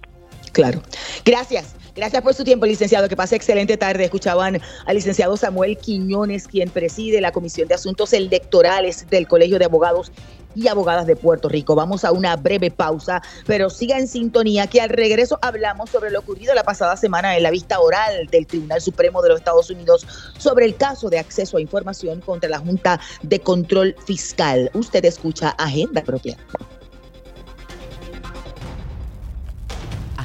[0.53, 0.81] Claro.
[1.25, 1.75] Gracias.
[1.93, 3.09] Gracias por su tiempo, licenciado.
[3.09, 4.05] Que pase excelente tarde.
[4.05, 9.65] Escuchaban al licenciado Samuel Quiñones, quien preside la Comisión de Asuntos Electorales del Colegio de
[9.65, 10.11] Abogados
[10.55, 11.75] y Abogadas de Puerto Rico.
[11.75, 16.19] Vamos a una breve pausa, pero siga en sintonía que al regreso hablamos sobre lo
[16.19, 20.07] ocurrido la pasada semana en la vista oral del Tribunal Supremo de los Estados Unidos
[20.37, 24.71] sobre el caso de acceso a información contra la Junta de Control Fiscal.
[24.73, 26.37] Usted escucha Agenda Propia.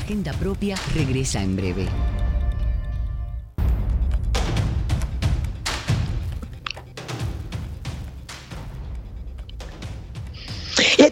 [0.06, 1.88] Agenda Propia regresa en breve.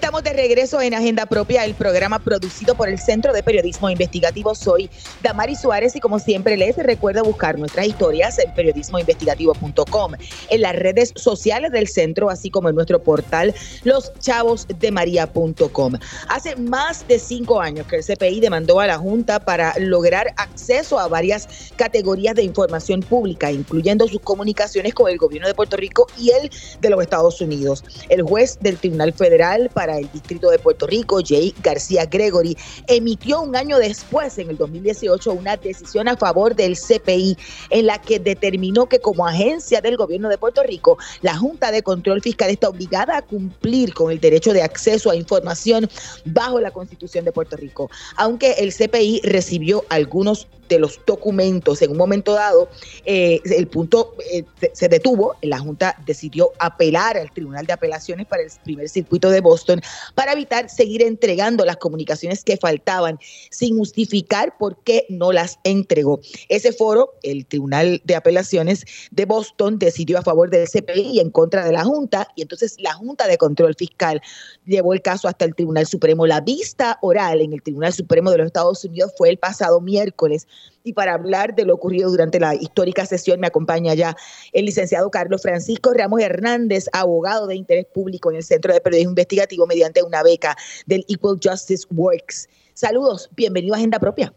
[0.04, 4.54] Estamos de regreso en Agenda Propia, el programa producido por el Centro de Periodismo Investigativo.
[4.54, 4.90] Soy
[5.22, 10.12] Damari Suárez y como siempre les recuerdo buscar nuestras historias en periodismoinvestigativo.com,
[10.50, 15.94] en las redes sociales del centro, así como en nuestro portal loschavosdemaria.com.
[16.28, 20.98] Hace más de cinco años que el CPI demandó a la Junta para lograr acceso
[20.98, 26.06] a varias categorías de información pública, incluyendo sus comunicaciones con el gobierno de Puerto Rico
[26.18, 26.50] y el
[26.82, 27.82] de los Estados Unidos.
[28.10, 33.40] El juez del Tribunal Federal para el Distrito de Puerto Rico, Jay García Gregory, emitió
[33.40, 37.36] un año después, en el 2018, una decisión a favor del CPI
[37.70, 41.82] en la que determinó que como agencia del gobierno de Puerto Rico, la Junta de
[41.82, 45.88] Control Fiscal está obligada a cumplir con el derecho de acceso a información
[46.24, 47.90] bajo la Constitución de Puerto Rico.
[48.16, 51.82] Aunque el CPI recibió algunos de los documentos.
[51.82, 52.68] En un momento dado,
[53.04, 58.42] eh, el punto eh, se detuvo, la Junta decidió apelar al Tribunal de Apelaciones para
[58.42, 59.80] el primer circuito de Boston
[60.14, 63.18] para evitar seguir entregando las comunicaciones que faltaban
[63.50, 66.20] sin justificar por qué no las entregó.
[66.48, 71.30] Ese foro, el Tribunal de Apelaciones de Boston decidió a favor del CPI y en
[71.30, 74.20] contra de la Junta, y entonces la Junta de Control Fiscal
[74.64, 76.26] llevó el caso hasta el Tribunal Supremo.
[76.26, 80.46] La vista oral en el Tribunal Supremo de los Estados Unidos fue el pasado miércoles.
[80.82, 84.14] Y para hablar de lo ocurrido durante la histórica sesión me acompaña ya
[84.52, 89.12] el licenciado Carlos Francisco Ramos Hernández, abogado de interés público en el Centro de Periodismo
[89.12, 92.48] Investigativo mediante una beca del Equal Justice Works.
[92.74, 94.32] Saludos, bienvenido a Agenda Propia.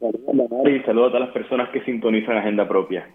[0.00, 3.08] Saludos, a todas las personas que sintonizan Agenda Propia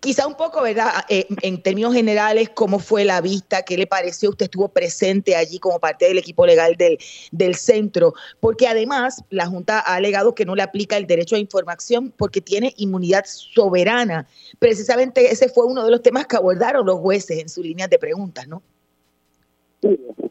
[0.00, 0.90] quizá un poco, ¿verdad?
[1.08, 3.62] Eh, en términos generales, ¿cómo fue la vista?
[3.62, 4.30] ¿Qué le pareció?
[4.30, 6.98] Usted estuvo presente allí como parte del equipo legal del,
[7.32, 11.38] del centro, porque además la Junta ha alegado que no le aplica el derecho a
[11.38, 14.26] información porque tiene inmunidad soberana.
[14.58, 17.98] Precisamente ese fue uno de los temas que abordaron los jueces en sus líneas de
[17.98, 18.62] preguntas, ¿no?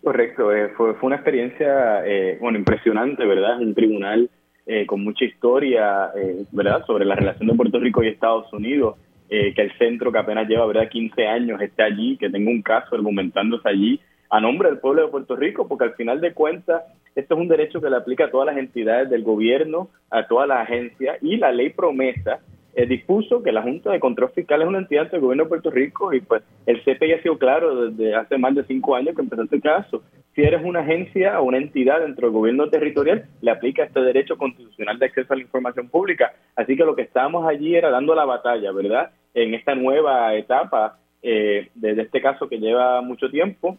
[0.04, 0.54] Correcto.
[0.54, 3.60] Eh, fue, fue una experiencia, eh, bueno, impresionante, ¿verdad?
[3.60, 4.30] Un tribunal
[4.88, 6.12] con mucha historia,
[6.52, 6.84] ¿verdad?
[6.88, 8.96] Sobre la relación de Puerto Rico y Estados Unidos
[9.30, 10.90] eh, que el centro que apenas lleva ¿verdad?
[10.90, 14.00] 15 años esté allí, que tenga un caso argumentándose allí
[14.30, 16.84] a nombre del pueblo de Puerto Rico, porque al final de cuentas
[17.16, 20.48] esto es un derecho que le aplica a todas las entidades del gobierno, a todas
[20.48, 22.40] las agencias y la ley promesa
[22.76, 25.72] eh, dispuso que la Junta de Control Fiscal es una entidad del gobierno de Puerto
[25.72, 29.22] Rico y pues el CPI ha sido claro desde hace más de cinco años que
[29.22, 30.04] empezó este caso.
[30.34, 34.38] Si eres una agencia o una entidad dentro del gobierno territorial, le aplica este derecho
[34.38, 36.34] constitucional de acceso a la información pública.
[36.58, 39.12] Así que lo que estábamos allí era dando la batalla, ¿verdad?
[39.34, 43.78] En esta nueva etapa eh, de este caso que lleva mucho tiempo.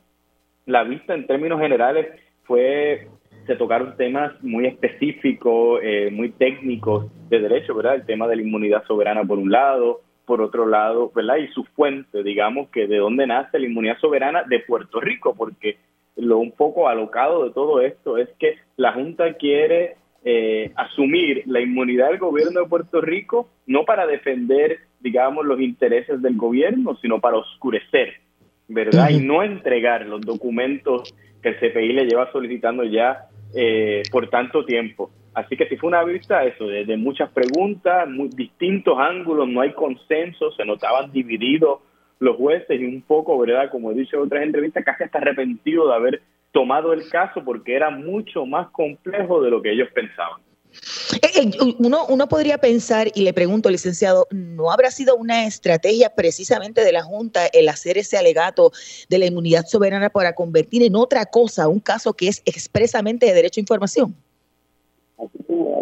[0.65, 2.07] La vista en términos generales
[2.45, 3.09] fue
[3.47, 7.97] se tocaron temas muy específicos, eh, muy técnicos de derecho, ¿verdad?
[7.97, 11.37] El tema de la inmunidad soberana por un lado, por otro lado, ¿verdad?
[11.37, 15.79] Y su fuente, digamos, que de dónde nace la inmunidad soberana de Puerto Rico, porque
[16.17, 21.61] lo un poco alocado de todo esto es que la Junta quiere eh, asumir la
[21.61, 27.21] inmunidad del gobierno de Puerto Rico no para defender, digamos, los intereses del gobierno, sino
[27.21, 28.15] para oscurecer,
[28.67, 29.11] ¿verdad?
[29.11, 34.65] Y no entregar los documentos que el CPI le lleva solicitando ya eh, por tanto
[34.65, 35.11] tiempo.
[35.35, 39.75] Así que si fue una vista eso, de, muchas preguntas, muy distintos ángulos, no hay
[39.75, 41.81] consenso, se notaban divididos
[42.19, 43.71] los jueces y un poco, ¿verdad?
[43.71, 46.23] Como he dicho en otras entrevistas, casi hasta arrepentido de haber
[46.53, 50.41] tomado el caso porque era mucho más complejo de lo que ellos pensaban.
[51.79, 56.93] Uno, uno podría pensar, y le pregunto, licenciado, ¿no habrá sido una estrategia precisamente de
[56.93, 58.71] la Junta el hacer ese alegato
[59.11, 63.35] de la inmunidad soberana para convertir en otra cosa un caso que es expresamente de
[63.35, 64.15] derecho a información?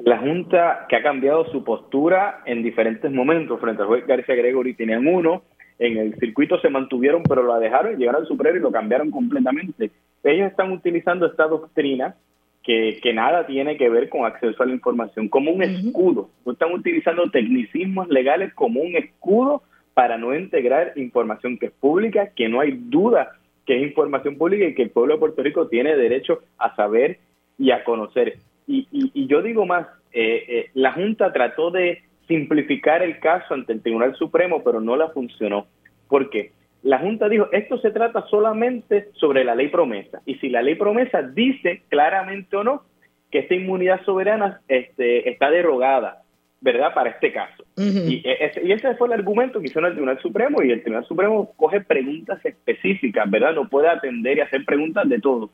[0.04, 4.74] La Junta que ha cambiado su postura en diferentes momentos frente al juez García Gregory
[4.74, 5.42] tenían uno,
[5.78, 9.90] en el circuito se mantuvieron pero lo dejaron, llegaron al Supremo y lo cambiaron completamente.
[10.24, 12.16] Ellos están utilizando esta doctrina
[12.64, 16.30] que, que, nada tiene que ver con acceso a la información, como un escudo.
[16.46, 19.62] Están utilizando tecnicismos legales como un escudo
[19.92, 24.66] para no integrar información que es pública, que no hay duda que es información pública
[24.66, 27.18] y que el pueblo de Puerto Rico tiene derecho a saber
[27.58, 28.38] y a conocer.
[28.66, 33.72] Y, y, yo digo más, eh, eh, la Junta trató de simplificar el caso ante
[33.72, 35.66] el Tribunal Supremo, pero no la funcionó.
[36.08, 36.52] ¿Por qué?
[36.84, 40.20] La Junta dijo, esto se trata solamente sobre la ley promesa.
[40.26, 42.82] Y si la ley promesa dice claramente o no
[43.30, 46.22] que esta inmunidad soberana este, está derogada,
[46.60, 46.92] ¿verdad?
[46.92, 47.64] Para este caso.
[47.78, 51.06] y, ese, y, ese, fue el argumento que hizo el Tribunal Supremo y el Tribunal
[51.06, 53.54] Supremo coge preguntas específicas, ¿verdad?
[53.54, 55.50] No puede atender y hacer preguntas de todo.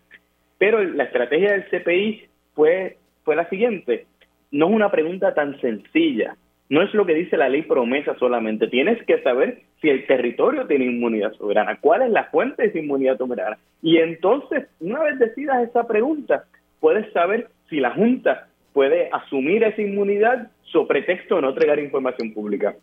[0.59, 2.25] Pero la estrategia del CPI
[2.55, 4.07] fue, fue la siguiente.
[4.51, 6.35] No es una pregunta tan sencilla.
[6.69, 8.67] No es lo que dice la ley promesa solamente.
[8.67, 12.79] Tienes que saber si el territorio tiene inmunidad soberana, cuál es la fuente de esa
[12.79, 13.59] inmunidad soberana.
[13.83, 16.45] Y entonces, una vez decidas esa pregunta,
[16.81, 22.33] puedes saber si la Junta puede asumir esa inmunidad sobre pretexto de no entregar información
[22.33, 22.75] pública.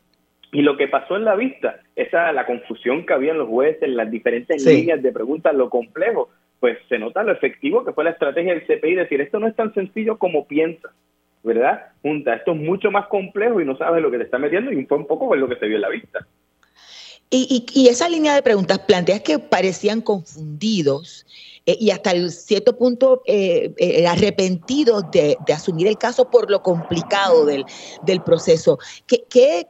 [0.52, 3.90] Y lo que pasó en la vista, esa la confusión que había en los jueces,
[3.90, 6.30] las diferentes líneas de preguntas, lo complejo,
[6.60, 9.56] pues se nota lo efectivo que fue la estrategia del CPI, decir, esto no es
[9.56, 10.90] tan sencillo como piensa,
[11.44, 11.88] ¿verdad?
[12.02, 14.86] Junta, esto es mucho más complejo y no sabes lo que te está metiendo y
[14.86, 16.26] fue un poco lo que se vio en la vista.
[17.30, 21.26] Y, y, esa línea de preguntas planteas que parecían confundidos
[21.66, 26.64] eh, y hasta el cierto punto eh, eh, arrepentidos de, asumir el caso por lo
[26.64, 27.66] complicado del,
[28.04, 28.80] del proceso.
[29.06, 29.68] ¿Qué, qué,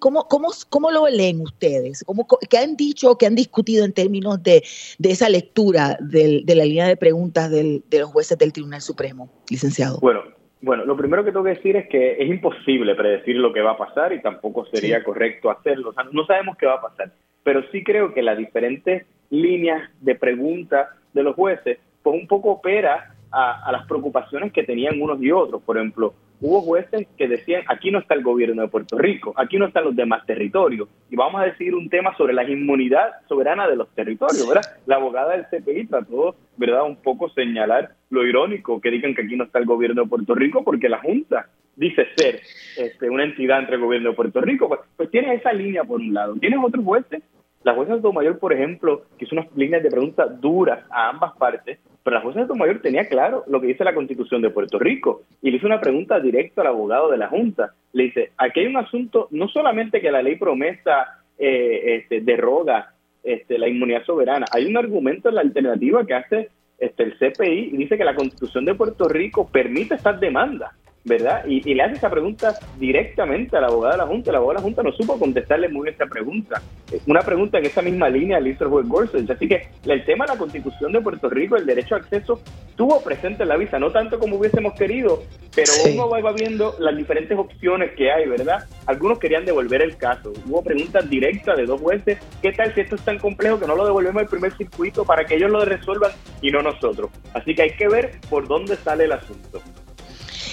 [0.00, 2.02] cómo, cómo, cómo, lo leen ustedes?
[2.04, 4.64] ¿Cómo, ¿Qué han dicho, qué han discutido en términos de,
[4.98, 8.82] de esa lectura del, de la línea de preguntas del, de los jueces del Tribunal
[8.82, 10.00] Supremo, licenciado?
[10.00, 10.22] Bueno,
[10.62, 13.72] bueno, lo primero que tengo que decir es que es imposible predecir lo que va
[13.72, 15.90] a pasar y tampoco sería correcto hacerlo.
[15.90, 19.90] O sea, no sabemos qué va a pasar, pero sí creo que las diferentes líneas
[20.00, 25.00] de preguntas de los jueces, pues un poco opera a, a las preocupaciones que tenían
[25.00, 25.62] unos y otros.
[25.62, 29.58] Por ejemplo, hubo jueces que decían, aquí no está el gobierno de Puerto Rico, aquí
[29.58, 33.68] no están los demás territorios, y vamos a decidir un tema sobre la inmunidad soberana
[33.68, 34.62] de los territorios, ¿verdad?
[34.86, 39.36] La abogada del CPI trató, ¿verdad?, un poco señalar lo irónico que digan que aquí
[39.36, 42.40] no está el gobierno de Puerto Rico, porque la Junta dice ser
[42.76, 46.00] este, una entidad entre el gobierno de Puerto Rico, pues, pues tienes esa línea por
[46.00, 46.34] un lado.
[46.34, 47.22] Tienes otros jueces
[47.62, 51.78] la jueza Mayor, por ejemplo, que hizo unas líneas de preguntas duras a ambas partes,
[52.02, 55.50] pero la jueza Mayor tenía claro lo que dice la Constitución de Puerto Rico y
[55.50, 57.74] le hizo una pregunta directa al abogado de la Junta.
[57.92, 62.94] Le dice, aquí hay un asunto, no solamente que la ley promesa eh, este, derroga
[63.22, 66.48] este, la inmunidad soberana, hay un argumento en la alternativa que hace
[66.78, 70.72] este, el CPI y dice que la Constitución de Puerto Rico permite estas demandas.
[71.04, 71.44] ¿Verdad?
[71.46, 74.32] Y, le hace esa pregunta directamente a la abogada de la Junta.
[74.32, 76.60] La abogada de la Junta no supo contestarle muy bien esta pregunta.
[77.06, 79.30] Una pregunta en esa misma línea le hizo el juez Gorsuch.
[79.30, 82.40] Así que el tema de la Constitución de Puerto Rico, el derecho a acceso,
[82.76, 85.22] tuvo presente en la visa, no tanto como hubiésemos querido,
[85.54, 88.66] pero uno va viendo las diferentes opciones que hay, ¿verdad?
[88.86, 90.32] Algunos querían devolver el caso.
[90.46, 92.18] Hubo preguntas directas de dos jueces.
[92.42, 95.24] ¿Qué tal si esto es tan complejo que no lo devolvemos al primer circuito para
[95.24, 97.10] que ellos lo resuelvan y no nosotros?
[97.34, 99.60] Así que hay que ver por dónde sale el asunto.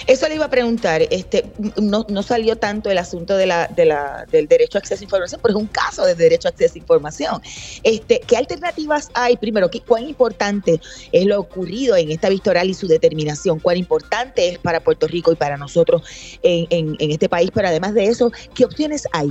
[0.08, 1.44] Eso le iba a preguntar, este,
[1.76, 5.04] no, no salió tanto el asunto de la, de la, del derecho a acceso a
[5.04, 7.42] información, pero es un caso de derecho a acceso a información.
[7.82, 9.36] Este, ¿Qué alternativas hay?
[9.36, 10.80] Primero, ¿qué, ¿cuán importante
[11.12, 13.60] es lo ocurrido en esta victoral y su determinación?
[13.60, 16.02] ¿Cuán importante es para Puerto Rico y para nosotros
[16.42, 17.50] en, en, este país?
[17.52, 19.30] Pero además de eso, ¿qué opciones hay?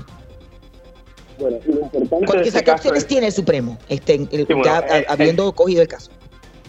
[1.40, 4.28] Bueno, lo importante ¿qué opciones tiene el Supremo, este,
[5.08, 6.12] habiendo cogido el caso?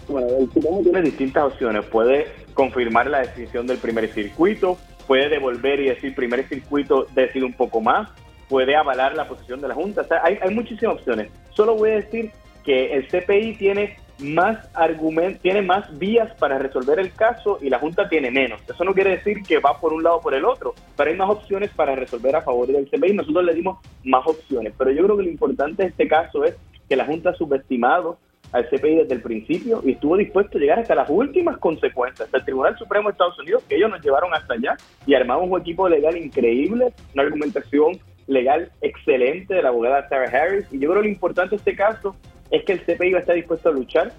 [0.09, 1.84] Bueno, el Supremo tiene distintas opciones.
[1.84, 7.52] Puede confirmar la decisión del primer circuito, puede devolver y decir primer circuito decide un
[7.52, 8.09] poco más,
[8.48, 10.04] puede avalar la posición de la Junta.
[10.24, 11.30] hay, hay muchísimas opciones.
[11.50, 12.32] Solo voy a decir
[12.64, 17.78] que el CPI tiene más argumentos, tiene más vías para resolver el caso y la
[17.78, 18.61] Junta tiene menos.
[18.68, 21.16] Eso no quiere decir que va por un lado o por el otro, pero hay
[21.16, 23.12] más opciones para resolver a favor del CPI.
[23.12, 26.56] Nosotros le dimos más opciones, pero yo creo que lo importante de este caso es
[26.88, 28.18] que la Junta ha subestimado
[28.53, 32.38] al CPI desde el principio y estuvo dispuesto a llegar hasta las últimas consecuencias, hasta
[32.38, 34.76] el Tribunal Supremo de Estados Unidos, que ellos nos llevaron hasta allá
[35.07, 40.66] y armamos un equipo legal increíble, una argumentación legal excelente de la abogada Sarah Harris.
[40.70, 42.14] Y yo creo que lo importante de este caso
[42.51, 44.12] es que el CPI va a estar dispuesto a luchar,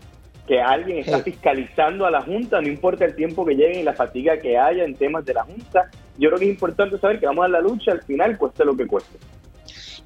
[0.48, 3.94] que alguien está fiscalizando a la Junta, no importa el tiempo que llegue y la
[3.94, 5.90] fatiga que haya en temas de la Junta.
[6.18, 8.76] Yo creo que es importante saber que vamos a la lucha al final, cueste lo
[8.76, 9.18] que cueste.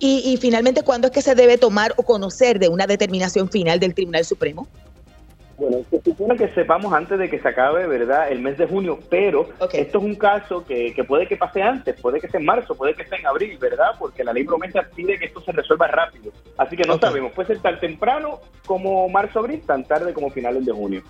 [0.05, 3.93] Y, finalmente, ¿cuándo es que se debe tomar o conocer de una determinación final del
[3.93, 4.67] Tribunal Supremo?
[5.57, 8.99] Bueno, se supone que sepamos antes de que se acabe, ¿verdad?, el mes de junio,
[9.09, 12.75] pero esto es un caso que, puede que pase antes, puede que sea en marzo,
[12.75, 15.87] puede que sea en abril, ¿verdad?, porque la ley promesa pide que esto se resuelva
[15.87, 16.33] rápido.
[16.57, 20.73] Así que no sabemos, puede ser tan temprano como marzo-abril, tan tarde como finales de
[20.73, 21.01] junio.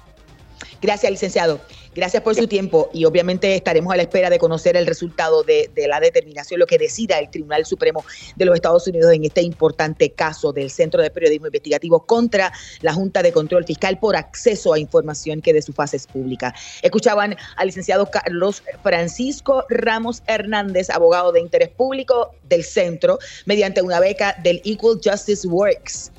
[0.83, 1.61] Gracias, licenciado.
[1.95, 5.69] Gracias por su tiempo y obviamente estaremos a la espera de conocer el resultado de,
[5.87, 8.03] la determinación, lo que decida el Tribunal Supremo
[8.35, 12.93] de los Estados Unidos en este importante caso del Centro de Periodismo Investigativo contra la
[12.93, 16.53] Junta de Control Fiscal por acceso a información que de su fase es pública.
[16.81, 24.01] Escuchaban al licenciado Carlos Francisco Ramos Hernández, abogado de interés público del centro, mediante una
[24.01, 26.11] beca del Equal Justice Works.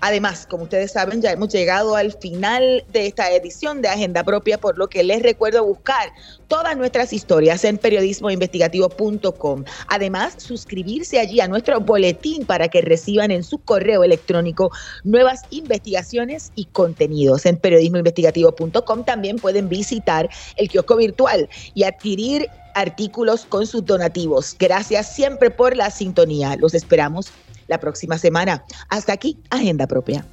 [0.00, 4.58] Además, como ustedes saben, ya hemos llegado al final de esta edición de Agenda Propia,
[4.58, 6.12] por lo que les recuerdo buscar
[6.48, 9.64] todas nuestras historias en periodismoinvestigativo.com.
[9.88, 14.70] Además, suscribirse allí a nuestro boletín para que reciban en su correo electrónico
[15.04, 17.46] nuevas investigaciones y contenidos.
[17.46, 24.54] En periodismoinvestigativo.com también pueden visitar el kiosco virtual y adquirir artículos con sus donativos.
[24.58, 26.56] Gracias siempre por la sintonía.
[26.56, 27.32] Los esperamos
[27.66, 28.64] la próxima semana.
[28.88, 30.24] Hasta aquí, Agenda Propia.